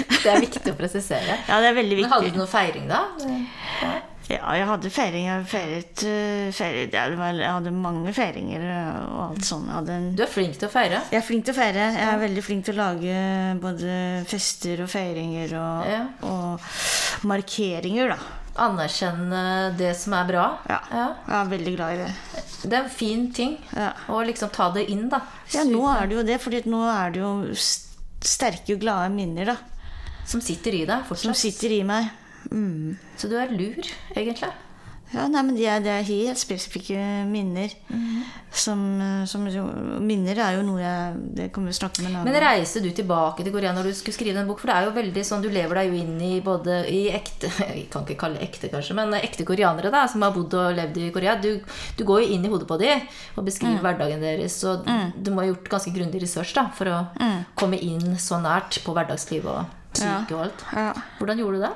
[0.10, 1.40] Det er viktig å presisere.
[1.50, 2.10] Ja, det er veldig viktig.
[2.10, 3.06] Men hadde du noe feiring da?
[3.80, 3.94] Ja,
[4.30, 5.26] jeg hadde feiring.
[5.26, 8.66] Jeg feiret, eh, feiret jeg, var, Jeg hadde mange feiringer
[9.10, 9.70] og alt sånt.
[9.90, 11.02] En, Du er flink til å feire.
[11.12, 11.88] jeg er flink til å feire.
[11.98, 16.04] Jeg er veldig flink til å lage både fester og feiringer og, Ja.
[16.22, 16.60] og
[17.24, 18.18] markeringer, da.
[18.60, 20.46] Anerkjenne det som er bra.
[20.70, 20.80] Ja.
[20.92, 21.08] Ja.
[21.28, 22.14] Jeg er veldig glad i det.
[22.70, 23.94] det er en fin ting Ja.
[24.10, 25.22] å liksom ta det inn, da.
[25.54, 29.46] Ja, nå er det jo det, for nå er det jo sterke og glade minner,
[29.46, 29.58] da.
[30.26, 32.10] Som sitter i deg Som sitter i meg.
[32.52, 32.98] Mm.
[33.18, 34.52] Så du er lur, egentlig.
[35.10, 37.72] Ja, nei, men det er, det er helt spesifikke minner.
[38.52, 39.46] som, eh, som
[40.06, 42.82] Minner er jo noe jeg Det kommer vi å snakke med en annen Men reiste
[42.82, 44.60] du tilbake til Korea når du skulle skrive den bok?
[44.62, 47.50] For det er jo veldig sånn, du lever deg jo inn i både i ekte
[47.70, 50.78] Jeg kan ikke kalle det ekte, kanskje, men ekte koreanere da, som har bodd og
[50.78, 51.36] levd i Korea.
[51.42, 51.52] Du,
[51.98, 53.02] du går jo inn i hodet på dem
[53.36, 54.62] og beskriver hverdagen deres.
[54.70, 54.86] Og
[55.18, 57.02] du må ha gjort ganske grundig research da, for å
[57.58, 60.66] komme inn så nært på hverdagsliv og syke og alt.
[60.76, 60.92] Ja.
[61.18, 61.76] Hvordan gjorde du det?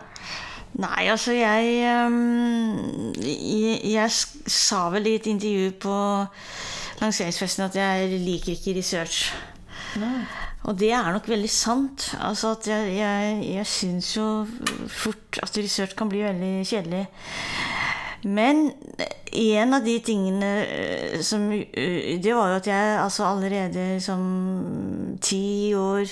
[0.73, 4.09] Nei, altså jeg, ehm, jeg
[4.49, 5.97] sa vel i et intervju på
[7.03, 9.27] lanseringsfesten at jeg liker ikke research.
[10.63, 12.07] Og det er nok veldig sant.
[12.17, 14.27] Altså at jeg, jeg, jeg syns jo
[14.89, 17.05] fort at research kan bli veldig kjedelig.
[18.23, 18.65] Men
[19.35, 24.21] en av de tingene eh, som eh, Det var jo at jeg altså allerede som
[25.19, 26.07] ti år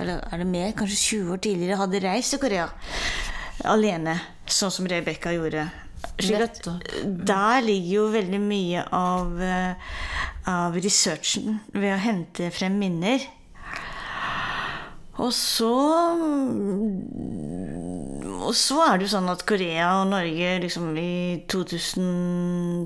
[0.00, 0.72] Eller er det mer?
[0.78, 2.70] Kanskje 20 år tidligere hadde reist til Korea
[3.64, 4.18] alene.
[4.46, 5.68] Sånn som Rebekka gjorde.
[6.16, 6.68] At
[7.04, 9.74] der ligger jo veldig mye av, eh,
[10.48, 13.20] av researchen ved å hente frem minner.
[15.18, 15.72] Og så
[18.46, 22.84] Og så er det jo sånn at Korea og Norge liksom i 2012,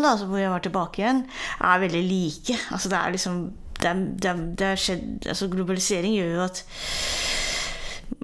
[0.00, 1.26] da, hvor jeg var tilbake igjen,
[1.60, 2.56] er veldig like.
[2.70, 6.62] Altså det er liksom det det det er skjedd, altså Globalisering gjør jo at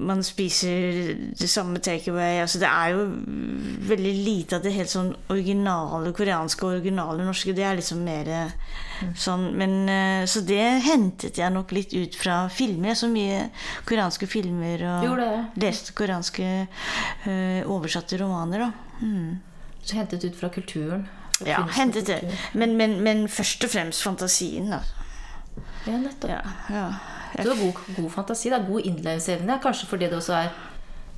[0.01, 2.41] man spiser det samme takeaway.
[2.41, 3.05] Altså det er jo
[3.91, 7.55] veldig lite av det helt sånn originale koreanske og originale norske.
[7.57, 8.31] Det er liksom mer
[9.17, 12.97] sånn Men eh, Så det hentet jeg nok litt ut fra filmer.
[12.99, 13.49] Så mye
[13.89, 15.23] koreanske filmer og
[15.61, 19.05] leste koreanske eh, oversatte romaner, da.
[19.05, 19.39] Mm.
[19.83, 21.07] Så hentet ut fra kulturen?
[21.39, 22.21] Fra Ja, hentet det.
[22.53, 24.83] Men, men, men først og fremst fantasien, da.
[25.87, 26.31] Ja, nettopp.
[26.31, 26.85] Ja, ja.
[27.43, 28.59] Du har god, god fantasi, da.
[28.59, 29.61] God innlevelsesevne.
[29.62, 30.51] Kanskje fordi det også er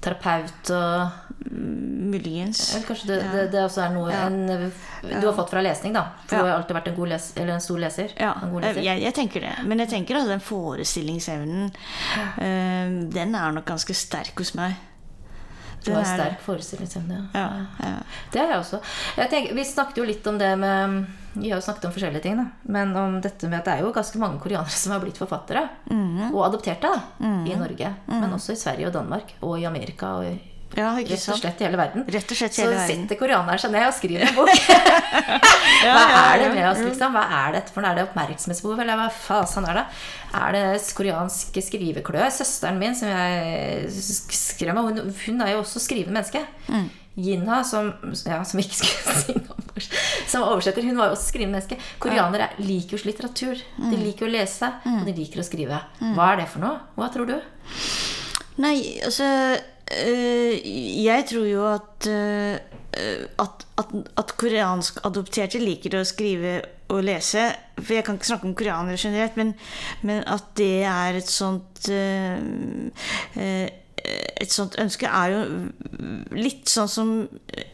[0.02, 1.10] terapeut og
[1.52, 2.74] Muligens.
[2.74, 4.26] Eller kanskje det, det, det også er noe Ja.
[4.26, 4.72] en,
[5.20, 6.02] du har fått fra lesning, da.
[6.26, 6.42] For Ja.
[6.42, 8.12] du har alltid vært en, god les, eller en stor leser.
[8.18, 8.82] Ja, En god leser.
[8.82, 9.52] jeg, jeg tenker det.
[9.66, 11.70] Men jeg tenker at den forestillingsevnen,
[12.38, 14.74] øh, den er nok ganske sterk hos meg.
[15.84, 17.18] Du var er sterk forestillingsevne.
[17.34, 17.46] Ja,
[17.82, 17.96] ja.
[18.32, 18.80] Det har jeg også.
[19.16, 22.22] Jeg tenker, vi snakket jo litt om det med Vi har jo snakket om forskjellige
[22.26, 22.46] ting, da.
[22.76, 25.64] Men om dette med at det er jo ganske mange koreanere som har blitt forfattere.
[25.88, 26.30] Mm.
[26.30, 27.94] Og adopterte da, i Norge.
[28.10, 29.36] Men også i Sverige og Danmark.
[29.40, 30.16] Og i Amerika.
[30.20, 30.36] Og i,
[30.78, 32.04] ja, rett og slett i hele verden.
[32.08, 33.02] Rett og slett Så hele verden.
[33.04, 34.52] sitter koreaneren seg ned og skriver en bok.
[35.82, 37.16] Hva er det med oss, liksom?
[37.16, 37.92] Hva er dette for noe?
[37.92, 39.84] Er det oppmerksomhetsbehov, eller hva fasen er det?
[40.42, 40.64] Er det
[40.96, 42.30] koreansk skrivekløe?
[42.32, 46.44] Søsteren min, som jeg sk- skrev med, hun, hun er jo også skrivende menneske.
[46.72, 46.88] Mm.
[47.22, 47.90] Jinha, som,
[48.24, 49.58] ja, som ikke skulle si noe
[50.28, 51.76] som oversetter, hun var jo også skrivende menneske.
[52.00, 53.60] Koreanere liker jo litteratur.
[53.80, 53.90] Mm.
[53.92, 55.78] De liker å lese, og de liker å skrive.
[56.16, 56.78] Hva er det for noe?
[56.96, 57.34] Hva tror du?
[58.62, 59.26] Nei, altså
[59.92, 62.54] Jeg tror jo at, øh,
[63.44, 66.60] at, at, at koreansk adopterte liker å skrive
[66.92, 67.50] og lese.
[67.80, 69.54] For jeg kan ikke snakke om koreanere generelt, men,
[70.02, 72.40] men at det er et sånt uh,
[73.36, 73.68] øh,
[74.02, 75.40] et sånt ønske er jo
[76.34, 77.10] litt sånn som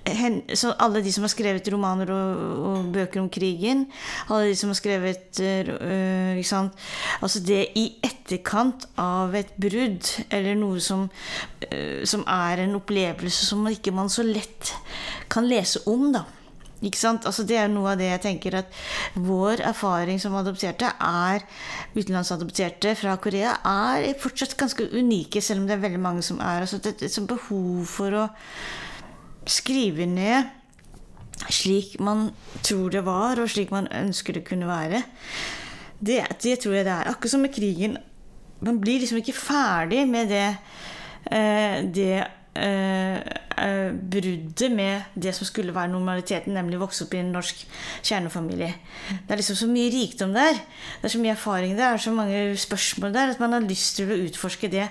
[0.05, 3.87] hen, så alle de som har skrevet romaner og, og bøker om krigen.
[4.29, 6.89] Alle de som har skrevet øh, ikke sant?
[7.25, 11.07] Altså det i etterkant av et brudd, eller noe som,
[11.71, 14.75] øh, som er en opplevelse som ikke man så lett
[15.33, 16.27] kan lese om, da.
[16.79, 17.25] Ikke sant?
[17.27, 18.77] Altså det er noe av det jeg tenker at
[19.19, 21.43] vår erfaring som adopterte er
[21.97, 26.63] utenlandsadopterte fra Korea er fortsatt ganske unike, selv om det er veldig mange som er.
[26.63, 28.29] Altså det, er et behov for å
[29.49, 30.55] skrive ned
[31.55, 32.29] slik man
[32.67, 35.03] tror det var, og slik man ønsker det kunne være.
[35.99, 37.11] Det, det tror jeg det er.
[37.11, 37.99] Akkurat som med krigen.
[38.63, 40.49] Man blir liksom ikke ferdig med det,
[41.31, 42.27] eh, det
[42.59, 43.19] eh,
[43.59, 47.65] eh, bruddet med det som skulle være normaliteten, nemlig vokse opp i en norsk
[48.07, 48.73] kjernefamilie.
[49.27, 50.59] Det er liksom så mye rikdom der.
[50.59, 53.67] Det er så mye erfaring der, det er så mange spørsmål der, at man har
[53.67, 54.89] lyst til å utforske det.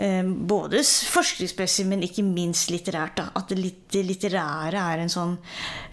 [0.00, 0.84] Eh, både
[1.14, 3.18] forskningsmessig, men ikke minst litterært.
[3.18, 3.28] Da.
[3.38, 5.36] At det litterære er en sånn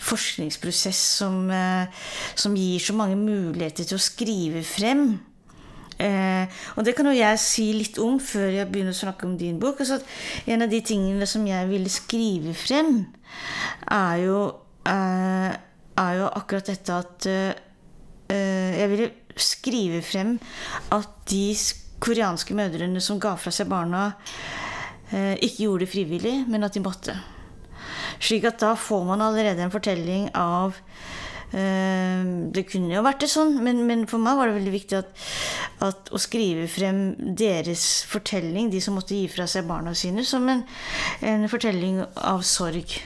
[0.01, 5.30] forskningsprosess som, eh, som gir så mange muligheter til å skrive frem.
[6.01, 9.35] Eh, og det kan jo jeg si litt om før jeg begynner å snakke om
[9.37, 9.83] din bok.
[9.83, 9.99] Altså,
[10.49, 13.03] en av de tingene som jeg ville skrive frem,
[13.91, 14.39] er jo,
[14.89, 15.51] eh,
[16.01, 17.53] er jo akkurat dette at eh,
[18.31, 20.39] eh, Jeg ville skrive frem
[20.91, 21.55] at de
[22.01, 24.15] koreanske mødrene som ga fra seg barna,
[25.11, 27.15] eh, ikke gjorde det frivillig, men at de måtte.
[28.21, 30.77] Slik at da får man allerede en fortelling av
[31.51, 35.23] det kunne jo vært det sånn, men, men, for meg var det veldig viktig at,
[35.83, 40.47] at, å skrive frem deres fortelling, de som måtte gi fra seg barna sine, som
[40.51, 40.63] en,
[41.27, 42.99] en fortelling av sorg.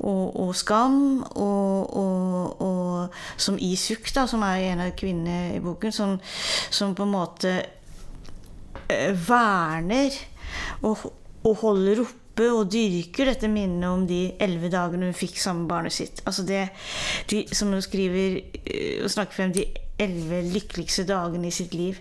[0.00, 5.60] Og, og, skam, og, og, og som Isuk, da, som er en av kvinnene i
[5.62, 6.16] boken, som,
[6.72, 7.52] som på en måte
[8.88, 10.16] eh, verner
[10.80, 11.04] og,
[11.44, 15.72] og holder oppe og dyrker dette minnet om de elleve dagene hun fikk sammen med
[15.72, 16.22] barnet sitt.
[16.26, 16.68] Altså det,
[17.30, 19.66] de, som hun skriver eh, og snakker frem de
[20.00, 21.98] elleve lykkeligste dagene i sitt liv.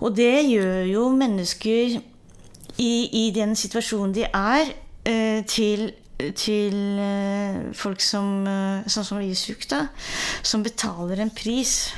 [0.00, 1.98] Og det gjør jo mennesker
[2.78, 4.72] i, i den situasjonen de er,
[5.04, 8.46] eh, til til eh, folk som,
[8.86, 9.88] sånn som Isuk, da,
[10.46, 11.90] som betaler en pris.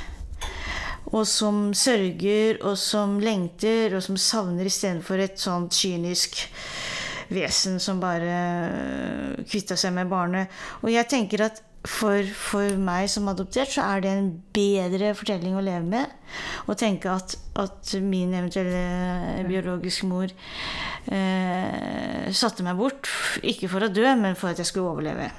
[1.13, 6.41] Og som sørger, og som lengter, og som savner istedenfor et sånt kynisk
[7.33, 10.51] vesen som bare eh, kvitta seg med barnet.
[10.83, 15.55] Og jeg tenker at for, for, meg som adoptert så er det en bedre fortelling
[15.55, 16.15] å leve med.
[16.67, 23.07] Å tenke at, at min eventuelle biologiske mor eh, satte meg bort.
[23.43, 25.31] Ikke for å dø, men for at jeg skulle overleve.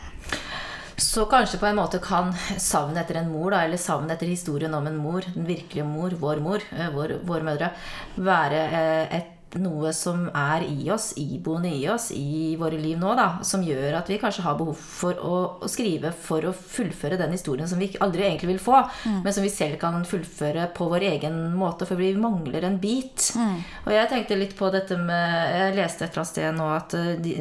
[0.98, 4.72] Så kanskje på en måte kan savnet etter en mor, da, eller savnet etter historien
[4.74, 6.64] om en mor, den virkelige mor, vår mor,
[6.96, 7.68] vår, vår, mødre,
[8.16, 13.14] være eh, et noe som er i oss, iboende i oss, i våre liv nå,
[13.16, 17.16] da, som gjør at vi kanskje har behov for å, å skrive for å fullføre
[17.20, 19.20] den historien som vi aldri egentlig vil få, mm.
[19.24, 23.30] men som vi selv kan fullføre på vår egen måte, for vi mangler en bit.
[23.38, 23.56] Mm.
[23.86, 25.16] Og jeg tenkte litt på dette med
[25.48, 27.34] Jeg leste et eller annet sted nå at eh, de,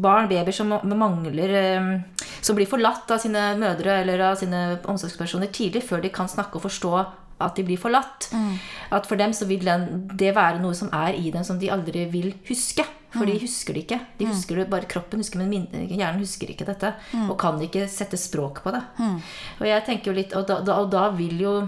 [0.00, 1.90] barn, babyer som mangler eh,
[2.40, 6.58] Som blir forlatt av sine mødre eller av sine omsorgspersoner tidlig, før de kan snakke
[6.58, 6.92] og forstå
[7.42, 8.28] at de blir forlatt.
[8.32, 8.52] Mm.
[8.96, 9.66] At for dem så vil
[10.16, 12.86] det være noe som er i dem som de aldri vil huske.
[13.12, 13.30] For mm.
[13.30, 13.98] de husker det ikke.
[14.18, 14.32] De mm.
[14.32, 16.94] husker det, Bare kroppen husker, men hjernen husker ikke dette.
[17.12, 17.30] Mm.
[17.30, 18.82] Og kan ikke sette språk på det.
[19.00, 19.18] Mm.
[19.60, 21.58] Og jeg tenker jo litt, og da, og da, vil jo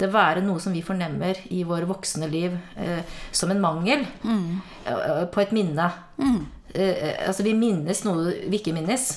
[0.00, 3.02] det være noe som vi fornemmer i våre voksne liv eh,
[3.36, 4.46] som en mangel mm.
[4.88, 5.90] eh, på et minne.
[6.20, 6.38] Eh,
[6.72, 9.10] eh, altså vi minnes noe vi ikke minnes.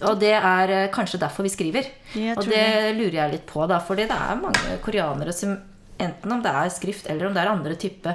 [0.00, 1.88] Og det er eh, kanskje derfor vi skriver.
[2.36, 2.66] Og det
[2.96, 3.80] lurer jeg litt på, da.
[3.84, 5.56] Fordi det er mange koreanere som
[6.02, 8.14] Enten om det er skrift eller om det er andre type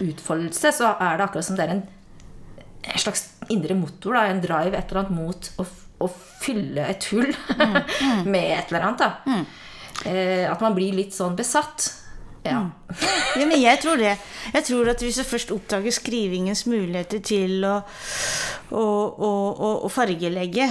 [0.00, 1.82] utfoldelse, så er det akkurat som det er en,
[2.88, 5.66] en slags indre motor, da, en drive, et eller annet mot å,
[6.04, 7.76] å fylle et hull mm.
[7.76, 8.22] Mm.
[8.32, 9.04] med et eller annet.
[9.04, 9.10] da.
[9.28, 9.44] Mm.
[10.08, 11.90] Eh, at man blir litt sånn besatt.
[12.48, 12.60] Ja.
[12.64, 13.40] Mm.
[13.40, 13.46] ja.
[13.46, 14.14] men jeg tror det.
[14.52, 17.74] Jeg tror at Hvis du først oppdager skrivingens muligheter til å,
[18.70, 20.70] å, å, å fargelegge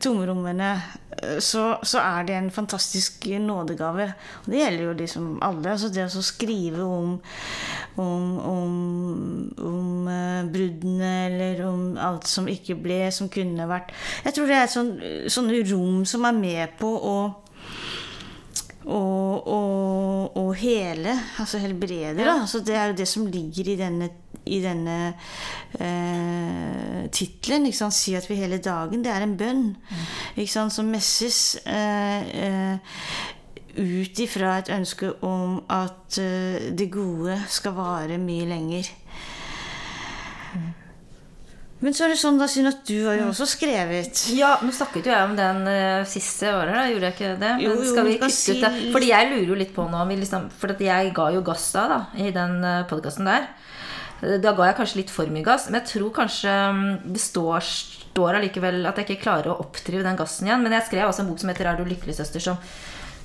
[0.00, 0.72] tomrommene,
[1.42, 4.12] så, så, er det en fantastisk nådegave.
[4.44, 5.72] Og det gjelder jo liksom alle.
[5.72, 7.16] Altså det å skrive om,
[7.98, 8.76] om, om,
[9.70, 13.92] om uh, bruddene eller om alt som ikke ble, som kunne vært
[14.24, 14.94] Jeg tror det er sånn,
[15.30, 17.18] sånne rom som er med på å
[18.86, 22.24] og, og, og hele, altså helbreder.
[22.24, 22.40] Ja.
[22.40, 24.10] Altså det er jo det som ligger i denne,
[24.46, 24.98] i denne
[25.80, 27.66] eh, tittelen.
[27.72, 30.46] Si at vi hele dagen Det er en bønn mm.
[30.70, 32.78] som messes eh, eh,
[33.78, 38.88] ut ifra et ønske om at eh, det gode skal vare mye lenger.
[41.78, 41.84] Mm.
[41.86, 43.32] Men så er det sånn da, Siden at du har jo mm.
[43.32, 46.74] også skrevet Ja, nå snakket jo jeg om den uh, siste året.
[46.74, 47.52] da, Gjorde jeg ikke det?
[47.54, 48.56] Men jo, jo, skal vi kutte si...
[48.56, 48.72] ut det?
[48.96, 52.00] Fordi jeg lurer jo litt på nå liksom, For jeg ga jo gass da, da
[52.18, 53.48] i den uh, eh, podkasten der.
[54.18, 55.68] Da ga jeg kanskje litt for mye gass.
[55.68, 60.02] Men jeg tror kanskje um, det står, står allikevel at jeg ikke klarer å oppdrive
[60.02, 60.64] den gassen igjen.
[60.64, 62.58] Men jeg skrev også en bok som heter 'Er du lykkelig, søster', som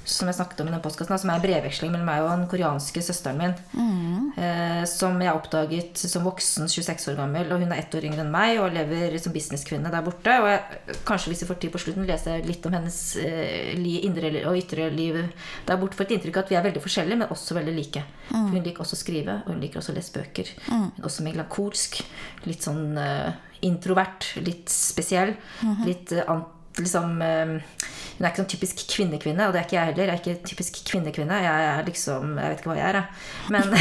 [0.06, 2.47] som jeg snakket om i den postkassen, som er en brevveksling mellom meg og den
[2.51, 3.54] koreanske søsteren min.
[3.72, 4.32] Mm.
[4.36, 7.51] Eh, som jeg oppdaget som voksen, 26 år gammel.
[7.54, 10.36] Og hun er ett år yngre enn meg og lever som businesskvinne der borte.
[10.43, 13.72] Og jeg, kanskje hvis vi får tid på slutten, leser jeg litt om hennes eh,
[14.04, 15.22] indre og ytre liv
[15.68, 15.97] der borte.
[15.99, 18.04] For et inntrykk at vi er veldig forskjellige, men også veldig like.
[18.32, 18.49] Mm.
[18.51, 20.51] Hun liker også å skrive, og hun liker også å lese bøker.
[20.68, 20.89] Mm.
[21.04, 22.01] Også melankolsk.
[22.49, 23.32] Litt sånn eh,
[23.64, 24.34] introvert.
[24.43, 25.36] Litt spesiell.
[25.62, 25.86] -hmm.
[25.88, 26.43] Litt uh,
[26.80, 27.57] liksom uh,
[28.13, 30.09] hun er ikke sånn typisk kvinnekvinne, og det er ikke jeg heller.
[30.09, 31.39] Jeg er ikke typisk kvinnekvinne.
[31.41, 33.53] Jeg er liksom Jeg vet ikke hva jeg er, jeg.
[33.55, 33.74] Men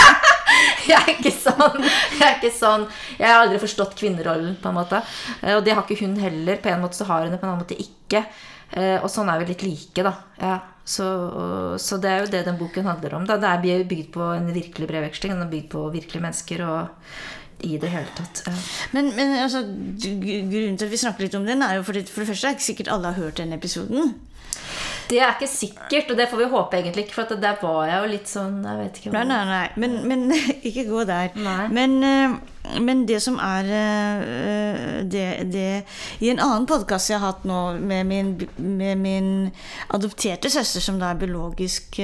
[0.90, 1.82] jeg er ikke sånn.
[1.82, 2.86] Jeg er ikke sånn
[3.18, 5.02] Jeg har aldri forstått kvinnerollen, på en måte.
[5.42, 6.62] Eh, og det har ikke hun heller.
[6.62, 8.22] På en måte så har hun det, på en annen måte ikke.
[8.70, 10.14] Eh, og sånn er vi litt like, da.
[10.38, 10.56] Ja,
[10.86, 11.10] så,
[11.78, 13.26] så, det er jo det den boken handler om.
[13.26, 13.36] Da.
[13.42, 15.34] Det er bygd på en virkelig brevveksling.
[15.34, 16.64] Den er bygd på virkelige mennesker.
[16.70, 17.10] Og
[17.66, 18.42] i det hele tatt.
[18.46, 18.56] Ja.
[18.96, 22.24] Men, men altså, grunnen til at vi snakker litt om den, er jo fordi for
[22.24, 24.14] det første er ikke sikkert alle har hørt den episoden.
[25.10, 27.88] Det er ikke sikkert, og det får vi håpe egentlig ikke, for at der var
[27.88, 29.64] jeg jo litt sånn Jeg vet ikke Nei, nei, nei.
[29.82, 30.36] Men, men
[30.68, 31.34] ikke gå der.
[31.74, 35.66] Men, eh, men det som er eh, det, det
[36.22, 38.32] I en annen podkast jeg har hatt nå med min,
[38.62, 39.32] med min
[39.90, 41.98] adopterte søster, som da er biologisk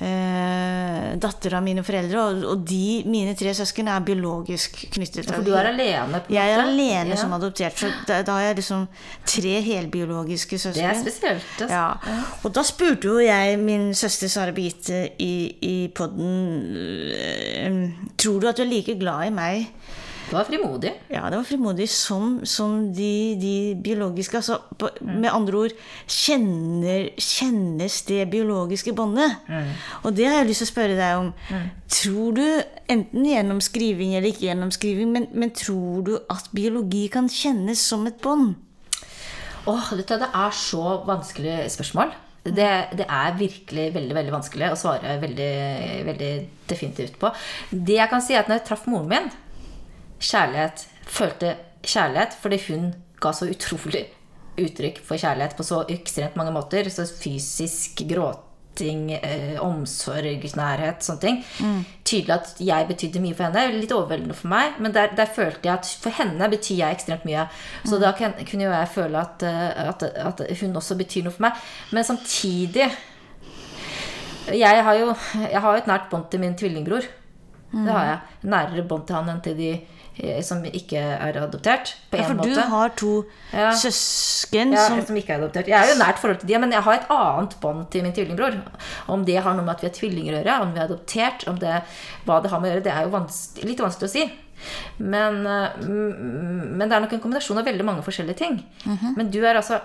[0.00, 5.28] eh, eh, datter av mine foreldre, og, og de, mine tre søsken, er biologisk knyttet
[5.28, 7.20] For du er alene, på Jeg er alene Ja.
[7.20, 8.86] som adoptert, så da, da har jeg liksom
[9.26, 10.82] tre helbiologiske søsken.
[10.82, 11.46] Det er spesielt.
[11.60, 11.74] altså.
[11.74, 12.28] Ja.
[12.44, 15.32] Og da spurte jo jeg min søster Sara Birgitte i,
[15.62, 16.30] i podden
[16.76, 17.90] øh,
[18.20, 19.66] Tror du at du er like glad i meg
[20.30, 20.92] Du var frimodig.
[21.10, 24.38] Ja, det var frimodig som, som de, de biologiske.
[24.38, 25.74] Altså, på, Med andre ord
[26.06, 29.42] kjenner, Kjennes det biologiske båndet?
[30.04, 31.32] Og det har jeg lyst til å spørre deg om.
[31.90, 32.44] Tror du,
[32.94, 37.82] enten gjennom skriving eller ikke gjennom skriving, men, men tror du at biologi kan kjennes
[37.90, 38.54] som et bånd?
[39.66, 42.14] Åh, dette, det er så vanskelig spørsmål.
[42.46, 45.52] Det, det er virkelig veldig veldig vanskelig å svare veldig,
[46.06, 46.32] veldig
[46.70, 47.34] definitivt på.
[47.74, 49.32] Det jeg kan si, er at når jeg traff moren min
[50.20, 50.86] Kjærlighet.
[51.10, 52.90] Følte kjærlighet fordi hun
[53.20, 54.06] ga så utrolig
[54.60, 56.88] uttrykk for kjærlighet på så ekstremt mange måter.
[56.92, 61.38] Så fysisk gråting, eh, omsorg, nærhet, sånne ting.
[62.04, 63.72] Tydelig at jeg betydde mye for henne.
[63.80, 67.24] Litt overveldende for meg, men der, der følte jeg at for henne betyr jeg ekstremt
[67.24, 67.46] mye.
[67.84, 71.32] Så da kan- kunne jo jeg føle at, eh, at, at hun også betyr noe
[71.32, 71.52] for meg.
[71.92, 72.90] Men samtidig
[74.50, 75.14] jeg har jo
[75.50, 77.04] jeg har jo et nært bånd til min tvillingbror.
[77.70, 78.18] Det har jeg.
[78.50, 79.68] Nærere bånd til han enn til de
[80.44, 81.94] som ikke er adoptert.
[82.10, 82.54] På Ja, for måte.
[82.54, 83.70] du har to Ja.
[83.72, 85.66] søsken Ja, som som ikke er adoptert.
[85.68, 88.12] Jeg er jo nært forhold til de, men jeg har et annet bånd til min
[88.12, 88.60] tvillingbror.
[89.08, 91.48] Om det har noe med at vi er tvillinger å gjøre, om vi er adoptert,
[91.48, 91.82] om det,
[92.26, 94.30] hva det har med å gjøre, det er jo vanskelig, litt vanskelig å si.
[94.98, 98.62] Men, eh, mm, men det er nok en kombinasjon av veldig mange forskjellige ting.
[99.16, 99.80] Men du er altså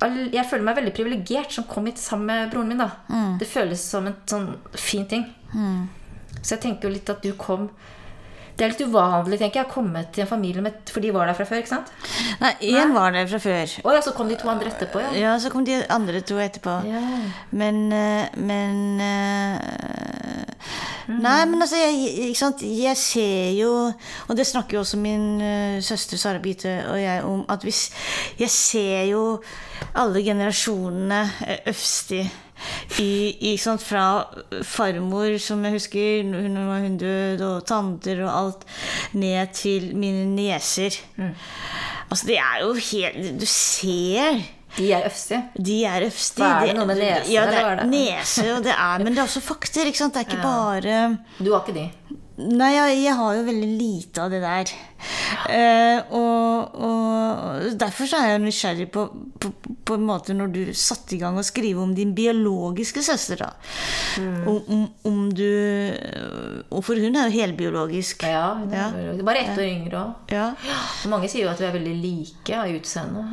[0.00, 2.78] Jeg føler meg veldig privilegert som kom hit sammen med broren min.
[2.78, 2.90] da.
[3.38, 5.24] Det føles som en sånn fin ting.
[6.40, 7.70] Så jeg tenker jo litt at du kom
[8.58, 11.30] Det er litt uvanlig, tenker jeg, å komme til en familie med For de var
[11.30, 11.92] der fra før, ikke sant?
[12.42, 13.76] Nei, én var der fra før.
[13.86, 15.12] Å ja, så kom de to andre etterpå, ja.
[15.14, 16.80] Ja, så kom de andre to etterpå.
[16.90, 17.04] Ja.
[17.54, 20.48] Men eh, Men eh,
[21.08, 23.70] Nei, men altså, jeg, jeg ser jo
[24.28, 27.86] Og det snakker jo også min uh, søster Sara Bite og jeg om, at hvis
[28.40, 29.22] Jeg ser jo
[29.96, 32.20] alle generasjonene eh, Øvsti
[32.98, 34.04] i, i, ikke fra
[34.66, 38.64] farmor, som jeg husker, hun var hun død, og tanter og alt,
[39.12, 40.98] ned til mine nieser.
[42.10, 44.38] Altså, det er jo helt Du ser
[44.78, 45.42] De er øfsige.
[45.56, 46.40] de er øvste.
[46.42, 47.32] Hva er det noe med nese?
[47.32, 49.86] Ja, det er nese, og det er, men det er også fakter.
[49.90, 50.14] ikke sant?
[50.14, 51.88] Det er ikke bare Du har ikke de.
[52.38, 54.70] Nei, jeg, jeg har jo veldig lite av det der.
[55.50, 59.04] Eh, og, og derfor så er jeg nysgjerrig på,
[59.42, 59.50] på,
[59.86, 63.42] på en måte når du satte i gang å skrive om din biologiske søster.
[63.42, 63.50] da.
[64.22, 64.38] Mm.
[64.52, 65.48] Om, om, om du
[66.68, 68.22] og For hun er jo helbiologisk.
[68.28, 69.16] Ja, hun er Ja.
[69.26, 70.30] Bare ett år yngre òg.
[70.32, 70.52] Ja.
[71.10, 73.24] Mange sier jo at vi er veldig like av utseende.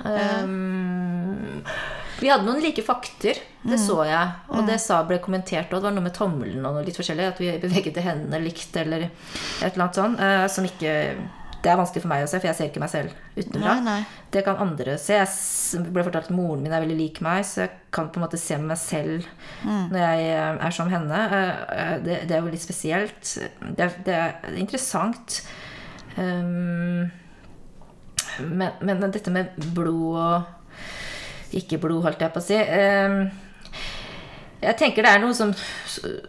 [0.41, 1.61] Um,
[2.19, 4.33] vi hadde noen like fakter, det så jeg.
[4.53, 5.81] Og det sa, ble kommentert òg.
[5.81, 7.31] Det var noe med tommelen og noe litt forskjellig.
[7.33, 10.21] At vi beveget hendene likt eller et eller annet sånt.
[10.21, 10.93] Uh, som ikke
[11.65, 13.71] Det er vanskelig for meg å se, for jeg ser ikke meg selv utenfra.
[14.31, 15.15] Det kan andre se.
[15.17, 18.25] Jeg ble fortalt at moren min er veldig lik meg, så jeg kan på en
[18.27, 19.25] måte se meg selv
[19.65, 21.21] når jeg eh, er som henne.
[21.25, 23.33] Eh, Det, det er jo litt spesielt.
[23.75, 25.41] Det det er interessant.
[26.19, 27.09] Um,
[28.39, 30.54] men, men dette med blod og
[31.55, 33.19] ikke blod, holdt jeg på å si um,
[34.65, 35.51] Jeg tenker det er noe som,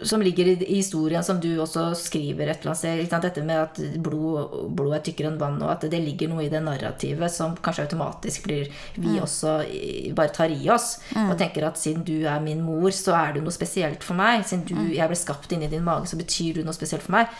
[0.04, 3.14] som ligger i, historien, som du også skriver et eller annet sted.
[3.24, 6.50] Dette med at blod, blod er tykkere enn vann, og at det ligger noe i
[6.52, 8.68] det narrativet som kanskje automatisk blir
[9.00, 9.54] vi også
[10.18, 10.98] bare tar i oss.
[11.30, 14.44] Og tenker at siden du er min mor, så er du noe spesielt for meg.
[14.44, 17.32] Siden du, jeg ble skapt inni din mage, så betyr du noe spesielt for meg.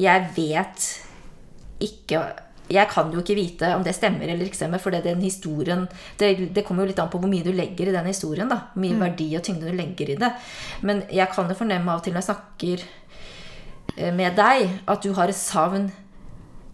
[0.00, 0.90] Jeg vet
[1.80, 2.24] ikke
[2.70, 5.88] jeg kan jo ikke vite om det stemmer eller ikke stemmer, for det, den historien
[6.20, 8.48] det, det kommer jo litt an på hvor mye du legger i den historien.
[8.48, 10.32] da, Hvor mye verdi og tyngde du legger i det.
[10.86, 12.84] Men jeg kan jo fornemme av og til når jeg snakker
[13.96, 15.90] eh, med deg, at du har et savn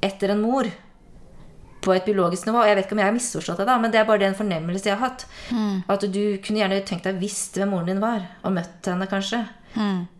[0.04, 0.68] etter en mor.
[1.86, 2.64] På et biologisk nivå.
[2.66, 4.88] Jeg vet ikke om jeg har misforstått deg, da, men det er bare den fornemmelse
[4.88, 5.24] jeg har hatt.
[5.88, 9.44] At du kunne gjerne tenkt deg visst hvem moren din var, og møtt henne kanskje.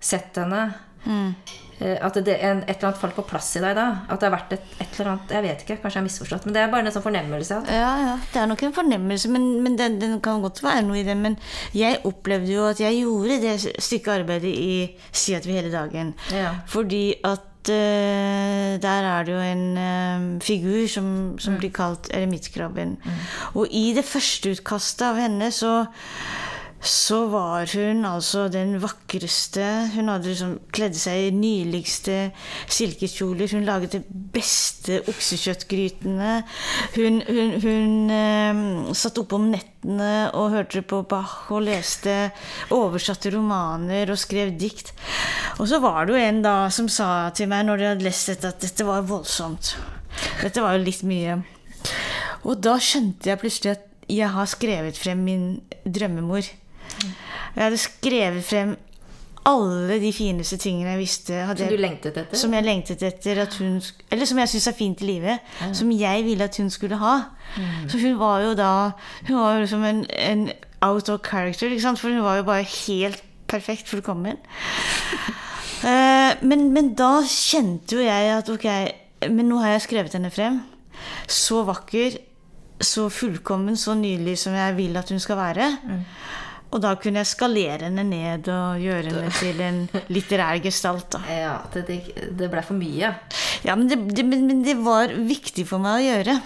[0.01, 0.61] Sett henne.
[1.05, 3.87] Eh, At det, en, et eller annet falt på plass i deg da.
[4.09, 6.47] At det har vært et, et eller annet Jeg vet ikke, kanskje jeg har misforstått.
[6.49, 7.59] Men det er bare en sånn fornemmelse.
[7.61, 7.72] At...
[7.77, 11.01] Ja, ja, det er nok en fornemmelse, men, men den, den kan godt være noe
[11.03, 11.16] i det.
[11.20, 11.37] Men
[11.77, 14.72] jeg opplevde jo at jeg gjorde det stykket arbeidet i
[15.12, 16.14] Si at vi hele dagen.
[16.33, 16.55] Ja.
[16.70, 21.07] Fordi at uh, der er det jo en eh, figur som,
[21.43, 21.61] som Mm.
[21.61, 22.97] blir kalt eremittkrabben.
[23.55, 25.72] Og i det første utkastet av henne så
[26.81, 29.64] så var hun altså den vakreste.
[29.95, 32.16] Hun hadde liksom kledd seg i nyligste
[32.68, 33.51] silkekjoler.
[33.51, 34.03] Hun laget de
[34.35, 36.35] beste oksekjøttgrytene.
[36.95, 42.31] Hun, hun, hun eh, satt oppe om nettene og hørte på Bach og leste
[42.74, 44.93] oversatte romaner og skrev dikt.
[45.59, 48.31] Og så var det jo en da som sa til meg når de hadde lest
[48.35, 49.74] dette, at dette var voldsomt.
[50.43, 51.41] Dette var jo litt mye.
[52.47, 55.49] Og da skjønte jeg plutselig at jeg har skrevet frem min
[55.83, 56.47] drømmemor.
[57.57, 58.76] Jeg hadde skrevet frem
[59.47, 61.37] alle de fineste tingene jeg visste.
[61.49, 62.39] Hadde Som du lengtet etter?
[62.39, 63.78] Som jeg lengtet etter hun
[64.11, 65.55] Eller som jeg syns er fint i livet.
[65.76, 67.16] Som jeg ville at hun skulle ha.
[67.89, 68.91] Så hun var jo da
[69.28, 70.51] Hun var jo som en, en
[70.82, 74.37] out of character, for hun var jo bare helt perfekt fullkommen.
[75.87, 78.64] Eh, men, men da kjente jo jeg at ok,
[79.28, 80.57] men nå har jeg skrevet henne frem.
[81.28, 82.16] Så vakker,
[82.80, 85.68] så fullkommen, så nydelig som jeg vil at hun skal være.
[86.77, 89.79] Og da kunne jeg skalere henne ned og gjøre henne til en
[90.12, 91.09] litterær gestalt.
[91.14, 91.22] da.
[91.33, 91.87] Ja, det,
[92.37, 93.14] det, ble for mye.
[93.64, 96.37] Ja, men det, det, men det var viktig for meg å gjøre.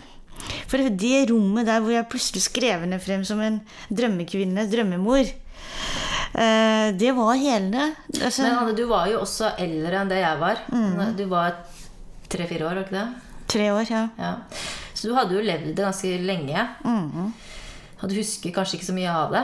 [0.70, 3.58] For det rommet der hvor jeg plutselig skrev henne frem som en
[3.90, 10.14] drømmekvinne, drømmemor, eh, det var hele altså, Men Anne, du var jo også eldre enn
[10.14, 10.62] det jeg var.
[10.70, 11.02] Mm.
[11.18, 11.58] Du var
[12.30, 13.08] tre-fire år, var ikke det?
[13.50, 14.06] Tre år, ja.
[14.14, 14.34] Ja.
[14.94, 16.68] Så du hadde jo levd det ganske lenge.
[16.86, 17.32] Mm.
[18.02, 19.42] Og du husker kanskje ikke så mye av det.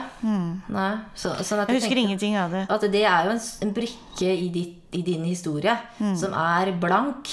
[0.72, 0.90] Nei.
[1.14, 2.62] Så, sånn at Jeg husker ingenting av det.
[2.72, 6.14] At det er jo en, en brikke i, ditt, i din historie Mm.
[6.16, 7.28] som er blank,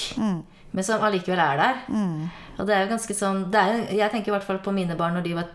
[0.74, 1.76] men som allikevel er der.
[1.88, 2.30] Mm.
[2.60, 4.96] Og det er jo ganske sånn det er, Jeg tenker i hvert fall på mine
[5.00, 5.48] barn når de var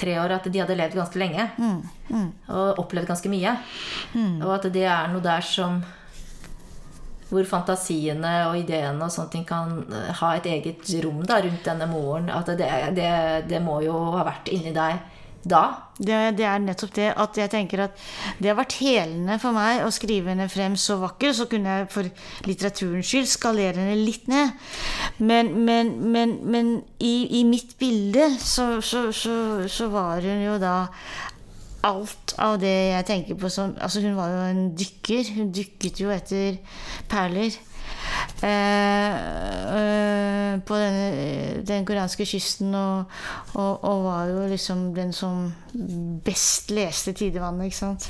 [0.00, 1.50] tre år, at de hadde levd ganske lenge.
[1.60, 2.32] Mm.
[2.48, 3.52] Og opplevd ganske mye.
[4.40, 5.82] Og at det er noe der som
[7.30, 11.64] hvor fantasiene og ideene og sånne ting kan eh, ha et eget rom da, rundt
[11.66, 12.30] denne moren.
[12.34, 13.14] At det, det,
[13.50, 15.00] det må jo ha vært inni deg
[15.42, 15.62] da.
[15.96, 16.18] det.
[16.36, 18.02] Det er nettopp det at jeg tenker at
[18.38, 21.32] det har vært helende for meg å skrive henne frem så vakker.
[21.36, 22.10] Så kunne jeg for
[22.48, 24.52] litteraturens skyld skalere henne litt ned.
[25.18, 29.36] Men, men, men, men i, i mitt bilde så, så, så,
[29.70, 30.76] så var hun jo da
[31.86, 35.32] alt av det jeg tenker på som Altså, hun var jo en dykker.
[35.36, 36.58] Hun dykket jo etter
[37.10, 37.56] perler.
[38.42, 39.14] Eh,
[39.76, 43.04] eh, på den, den koreanske kysten og,
[43.54, 45.52] og, og var jo liksom den som
[46.24, 48.06] best leste Tidevannet, ikke sant?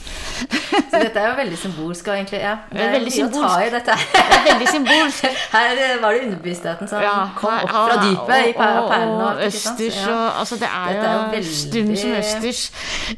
[0.90, 2.08] Så dette er jo veldig symbolsk.
[2.08, 2.54] Egentlig, ja.
[2.72, 3.12] Det er veldig
[3.74, 3.96] dette.
[4.10, 5.26] Det er veldig symbolsk.
[5.52, 8.94] Her eh, var det underbevisstheten som Ja, kom opp fra dypet i per- og,
[9.26, 10.14] og, østers Ja.
[10.14, 12.62] og altså Det er jo veldig- stum som østers.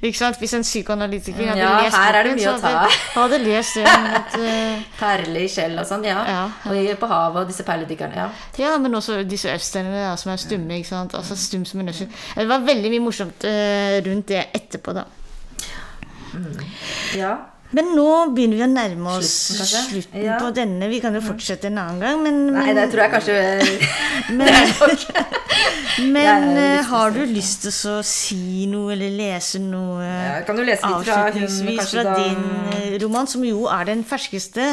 [0.02, 0.38] Ikke sant?
[0.42, 3.86] Hvis en psykoanalytiker hadde Ja, lest her er det mye å hadde, hadde lest den
[4.18, 6.18] at, eh, Perler i skjell og sånn, ja.
[6.28, 8.16] Ja, Og i- på havet og disse perledykkerne.
[8.16, 8.28] Ja.
[8.62, 10.78] Ja, men også disse østerne da, som er stumme.
[10.80, 11.14] ikke sant?
[11.18, 12.10] Altså stum som en øster.
[12.38, 15.08] Det var veldig mye morsomt eh, rundt det etterpå, da.
[17.18, 17.34] ja.
[17.72, 18.06] Men nå
[18.36, 20.38] begynner vi å nærme oss Slutten, slutten Ja.
[20.42, 20.88] på denne.
[20.92, 23.36] Vi kan jo fortsette en annen gang, men, Nei, men, det tror jeg kanskje
[24.38, 24.48] men,
[26.12, 30.56] men Jeg eh, har du lyst til å si noe eller lese noe Ja, kan
[30.58, 32.82] du lese litt avslutningsvis fra din da...
[33.04, 34.68] roman, som jo er den ferskeste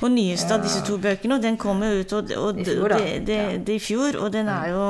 [0.00, 1.38] og nyeste av disse to bøkene?
[1.38, 4.30] Og den kom jo ut og, og, I fjor, det, det, det i fjor, og
[4.34, 4.84] den er jo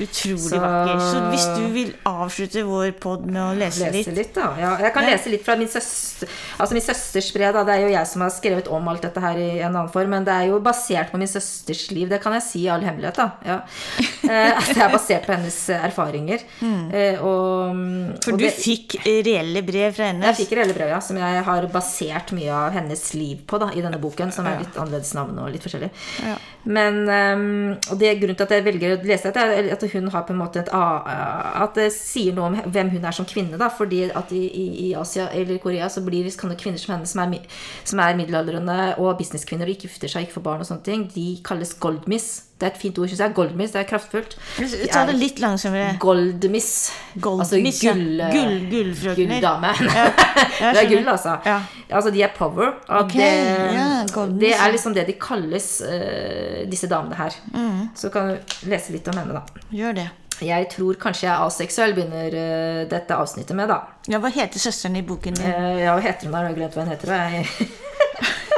[0.00, 1.00] utrolig Så- vakker.
[1.10, 4.36] Så hvis du vil avslutte vår pod med å lese, lese litt litt.
[4.40, 5.14] Ja, jeg kan Ja.
[5.14, 6.28] lese litt fra min, søster,
[6.58, 7.52] altså min søsters brev.
[7.54, 7.64] Da.
[7.68, 10.10] Det er jo jeg som har skrevet om alt dette her i en annen form,
[10.14, 12.08] men det er jo basert på min søsters liv.
[12.10, 13.30] Det kan jeg si i all hemmelighet, da.
[13.46, 13.60] Ja.
[14.30, 16.42] Eh, altså, det er basert på hennes eh, erfaringer.
[16.60, 16.82] Mm.
[17.24, 18.12] og, Mm.
[18.22, 20.26] For og du det- fikk reelle brev fra henne?
[20.28, 23.70] Jeg fikk reelle brev, ja, som jeg har basert mye av hennes liv på da,
[23.74, 25.90] i denne boken, som er litt annerledes navn og litt forskjellig.
[26.26, 26.36] Ja.
[26.64, 29.82] Men ehm, Og det er grunnen til at jeg velger å lese dette, er at
[29.94, 33.26] hun har på en måte et At det sier noe om hvem hun er som
[33.26, 33.58] kvinne.
[33.58, 34.44] da, fordi at i,
[34.90, 37.48] i, Asia eller Korea så blir kan det kvinner som henne, som er,
[37.84, 41.08] som er middelaldrende og businesskvinner og ikke gifter seg, ikke får barn og sånne ting,
[41.14, 42.30] de kalles goldmiss.
[42.60, 43.32] Det er et fint ord, syns jeg.
[43.38, 44.34] Goldmiss, det er kraftfullt.
[44.58, 45.94] De Ta det litt langsommere.
[46.02, 46.90] Goldmiss.
[47.16, 49.32] Goldmiss, altså gull, Gull, gullfrøkner.
[49.32, 49.72] Gulldame.
[49.88, 50.04] Ja,
[50.74, 51.38] det er gull, altså.
[51.48, 51.56] Ja.
[51.88, 52.74] Altså, de er power.
[52.84, 53.16] Og okay.
[53.16, 57.40] det, ja, det er liksom det de kalles, uh, disse damene her.
[57.54, 57.86] Mm.
[57.96, 59.64] Så kan du lese litt om henne, da.
[59.72, 60.10] Gjør det.
[60.40, 63.80] Jeg tror kanskje jeg er aseksuell, begynner uh, dette avsnittet med, da.
[64.08, 65.46] Ja, Hva heter søsteren i boken din?
[65.46, 66.42] Uh, ja, hva heter hun da?
[66.44, 67.12] Jeg har glemt hva hun heter.
[67.14, 67.44] Jeg,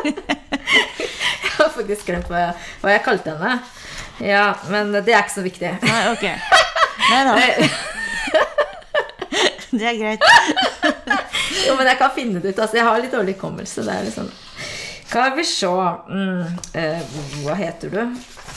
[1.42, 3.56] jeg har faktisk glemt hva jeg, hva jeg kalte henne.
[4.22, 5.72] Ja, men det er ikke så viktig.
[5.82, 6.28] Nei, ok.
[7.10, 7.34] Nei da.
[9.72, 10.24] Det er greit.
[11.64, 12.58] Jo, men jeg kan finne det ut.
[12.60, 13.80] Altså, jeg har litt dårlig hukommelse.
[13.86, 14.26] Det er liksom
[15.12, 16.44] Kan vi se mm,
[16.74, 17.00] eh,
[17.44, 18.00] Hva heter du?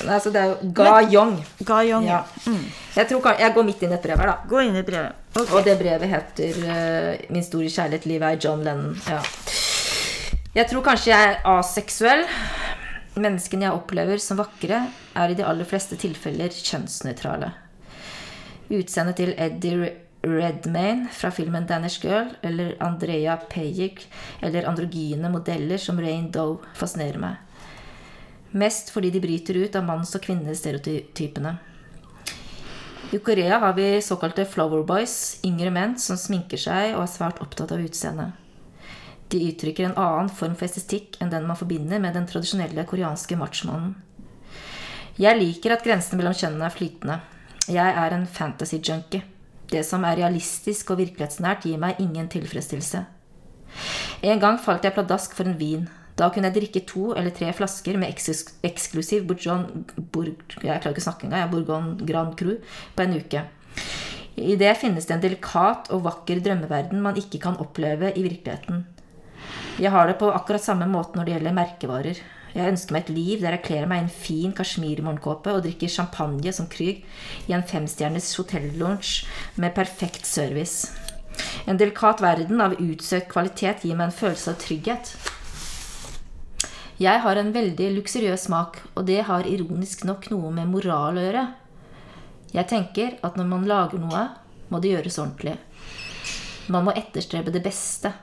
[0.08, 1.36] Altså, det er jo Ga Yong.
[1.68, 2.22] Ga Yong, ja.
[2.24, 2.54] Ja.
[2.96, 4.36] Jeg, tror, jeg går midt inn i et brev her, da.
[4.48, 5.20] Gå inn i brevet.
[5.36, 5.52] Okay.
[5.52, 8.96] Og det brevet heter uh, 'Min store kjærlighet, livet er John Lennon'.
[9.12, 9.20] Ja.
[10.56, 12.24] Jeg tror kanskje jeg er aseksuell.
[13.20, 14.86] Menneskene jeg opplever som vakre,
[15.16, 17.52] er i de aller fleste tilfeller kjønnsnøytrale.
[18.72, 19.92] Utseendet til Eddie
[20.26, 24.08] Redmayne fra filmen 'Danish Girl' eller Andrea Payek
[24.42, 27.36] eller androgyne modeller som Rain Doe fascinerer meg.
[28.52, 31.58] Mest fordi de bryter ut av manns- og kvinnestereotypene.
[33.12, 37.42] I Korea har vi såkalte flower boys, yngre menn som sminker seg og er svært
[37.44, 38.34] opptatt av utseendet.
[39.30, 43.38] De uttrykker en annen form for estetikk enn den man forbinder med den tradisjonelle koreanske
[43.38, 43.94] machomannen.
[45.22, 47.22] Jeg liker at grensene mellom kjønnene er flytende.
[47.72, 49.35] Jeg er en fantasy-junkie.
[49.72, 53.06] Det som er realistisk og virkelighetsnært, gir meg ingen tilfredsstillelse.
[54.26, 55.88] En gang falt jeg pladask for en vin.
[56.16, 59.66] Da kunne jeg drikke to eller tre flasker med eksklusiv, eksklusiv Bourgeon,
[59.98, 62.54] Bourg, jeg klarer ikke å snakke engang, jeg, Bourgogne Grand Cru
[62.96, 63.44] på en uke.
[64.36, 68.86] I det finnes det en delikat og vakker drømmeverden man ikke kan oppleve i virkeligheten.
[69.80, 72.24] Jeg har det på akkurat samme måte når det gjelder merkevarer.
[72.56, 75.92] Jeg ønsker meg et liv der jeg kler meg i en fin kasjmirmorgenkåpe og drikker
[75.92, 77.02] champagne som Krüg
[77.50, 79.26] i en femstjerners hotellunsj
[79.60, 80.88] med perfekt service.
[81.68, 85.12] En delikat verden av utsøkt kvalitet gir meg en følelse av trygghet.
[86.96, 91.26] Jeg har en veldig luksuriøs smak, og det har ironisk nok noe med moral å
[91.26, 91.44] gjøre.
[92.56, 94.22] Jeg tenker at når man lager noe,
[94.72, 95.58] må det gjøres ordentlig.
[96.72, 98.14] Man må etterstrebe det beste.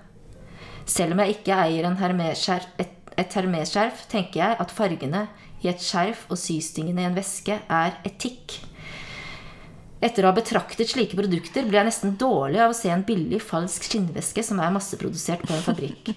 [0.88, 2.72] Selv om jeg ikke eier en hermesskjerf,
[3.18, 5.26] et, hermesskjerf, tenker jeg at fargene
[5.62, 8.58] i et skjerf og systingene i en veske er etikk.
[10.02, 13.38] Etter å ha betraktet slike produkter blir jeg nesten dårlig av å se en billig,
[13.38, 16.10] falsk skinnveske som er masseprodusert på en fabrikk.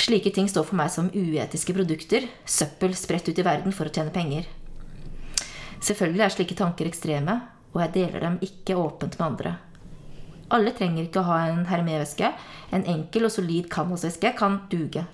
[0.00, 3.92] Slike ting står for meg som uetiske produkter, søppel spredt ut i verden for å
[3.92, 4.48] tjene penger.
[5.84, 7.36] Selvfølgelig er slike tanker ekstreme,
[7.74, 9.54] og jeg deler dem ikke åpent med andre.
[10.50, 12.32] Alle trenger ikke å ha en hermeveske.
[12.74, 15.04] En enkel og solid canvasveske kan duge.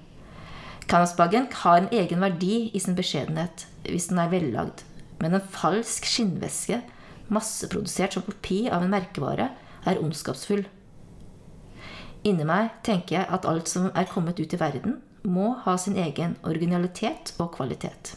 [0.86, 4.84] Canvasbagen har en egen verdi i sin beskjedenhet hvis den er vellagd.
[5.18, 6.82] Men en falsk skinnveske,
[7.32, 9.48] masseprodusert som kopi av en merkevare,
[9.86, 10.66] er ondskapsfull.
[12.26, 15.98] Inni meg tenker jeg at alt som er kommet ut i verden, må ha sin
[15.98, 18.14] egen originalitet og kvalitet.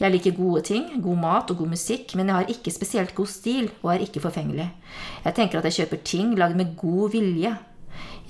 [0.00, 3.28] Jeg liker gode ting, god mat og god musikk, men jeg har ikke spesielt god
[3.28, 4.70] stil og er ikke forfengelig.
[5.26, 7.52] Jeg tenker at jeg kjøper ting lagd med god vilje.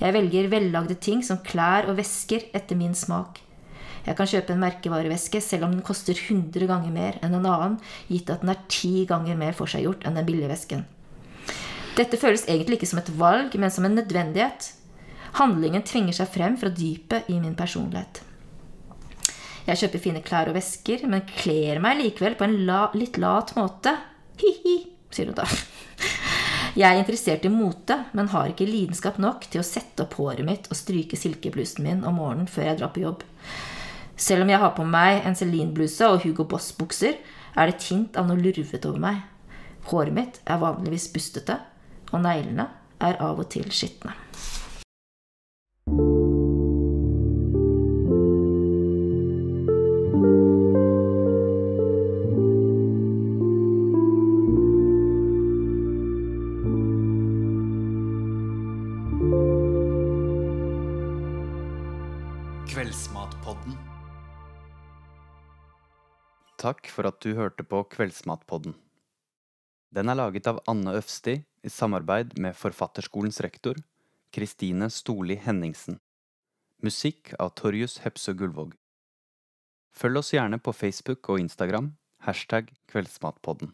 [0.01, 3.39] Jeg velger vellagde ting som klær og vesker etter min smak.
[4.01, 7.77] Jeg kan kjøpe en merkevareveske selv om den koster 100 ganger mer enn en annen,
[8.09, 10.87] gitt at den er ti ganger mer forseggjort enn den billige vesken.
[11.97, 14.71] Dette føles egentlig ikke som et valg, men som en nødvendighet.
[15.37, 18.23] Handlingen tvinger seg frem fra dypet i min personlighet.
[19.67, 23.53] Jeg kjøper fine klær og vesker, men kler meg likevel på en la, litt lat
[23.59, 23.93] måte.
[24.41, 24.77] Hi-hi,
[25.13, 25.45] sier hun da.
[26.71, 30.45] Jeg er interessert i mote, men har ikke lidenskap nok til å sette opp håret
[30.47, 33.25] mitt og stryke silkeblusen min om morgenen før jeg drar på jobb.
[34.15, 37.17] Selv om jeg har på meg en Celine-bluse og Hugo Boss-bukser,
[37.57, 39.19] er det et hint av noe lurvete over meg.
[39.91, 41.57] Håret mitt er vanligvis bustete,
[42.13, 42.69] og neglene
[43.03, 44.13] er av og til skitne.
[66.61, 68.75] Takk for at du hørte på Kveldsmatpodden.
[69.89, 73.79] Den er laget av Anne Øfsti i samarbeid med Forfatterskolens rektor,
[74.29, 75.97] Kristine Storli Henningsen.
[76.85, 78.75] Musikk av Torjus Hepsø Gullvåg.
[79.89, 81.95] Følg oss gjerne på Facebook og Instagram,
[82.29, 83.73] hashtag Kveldsmatpodden.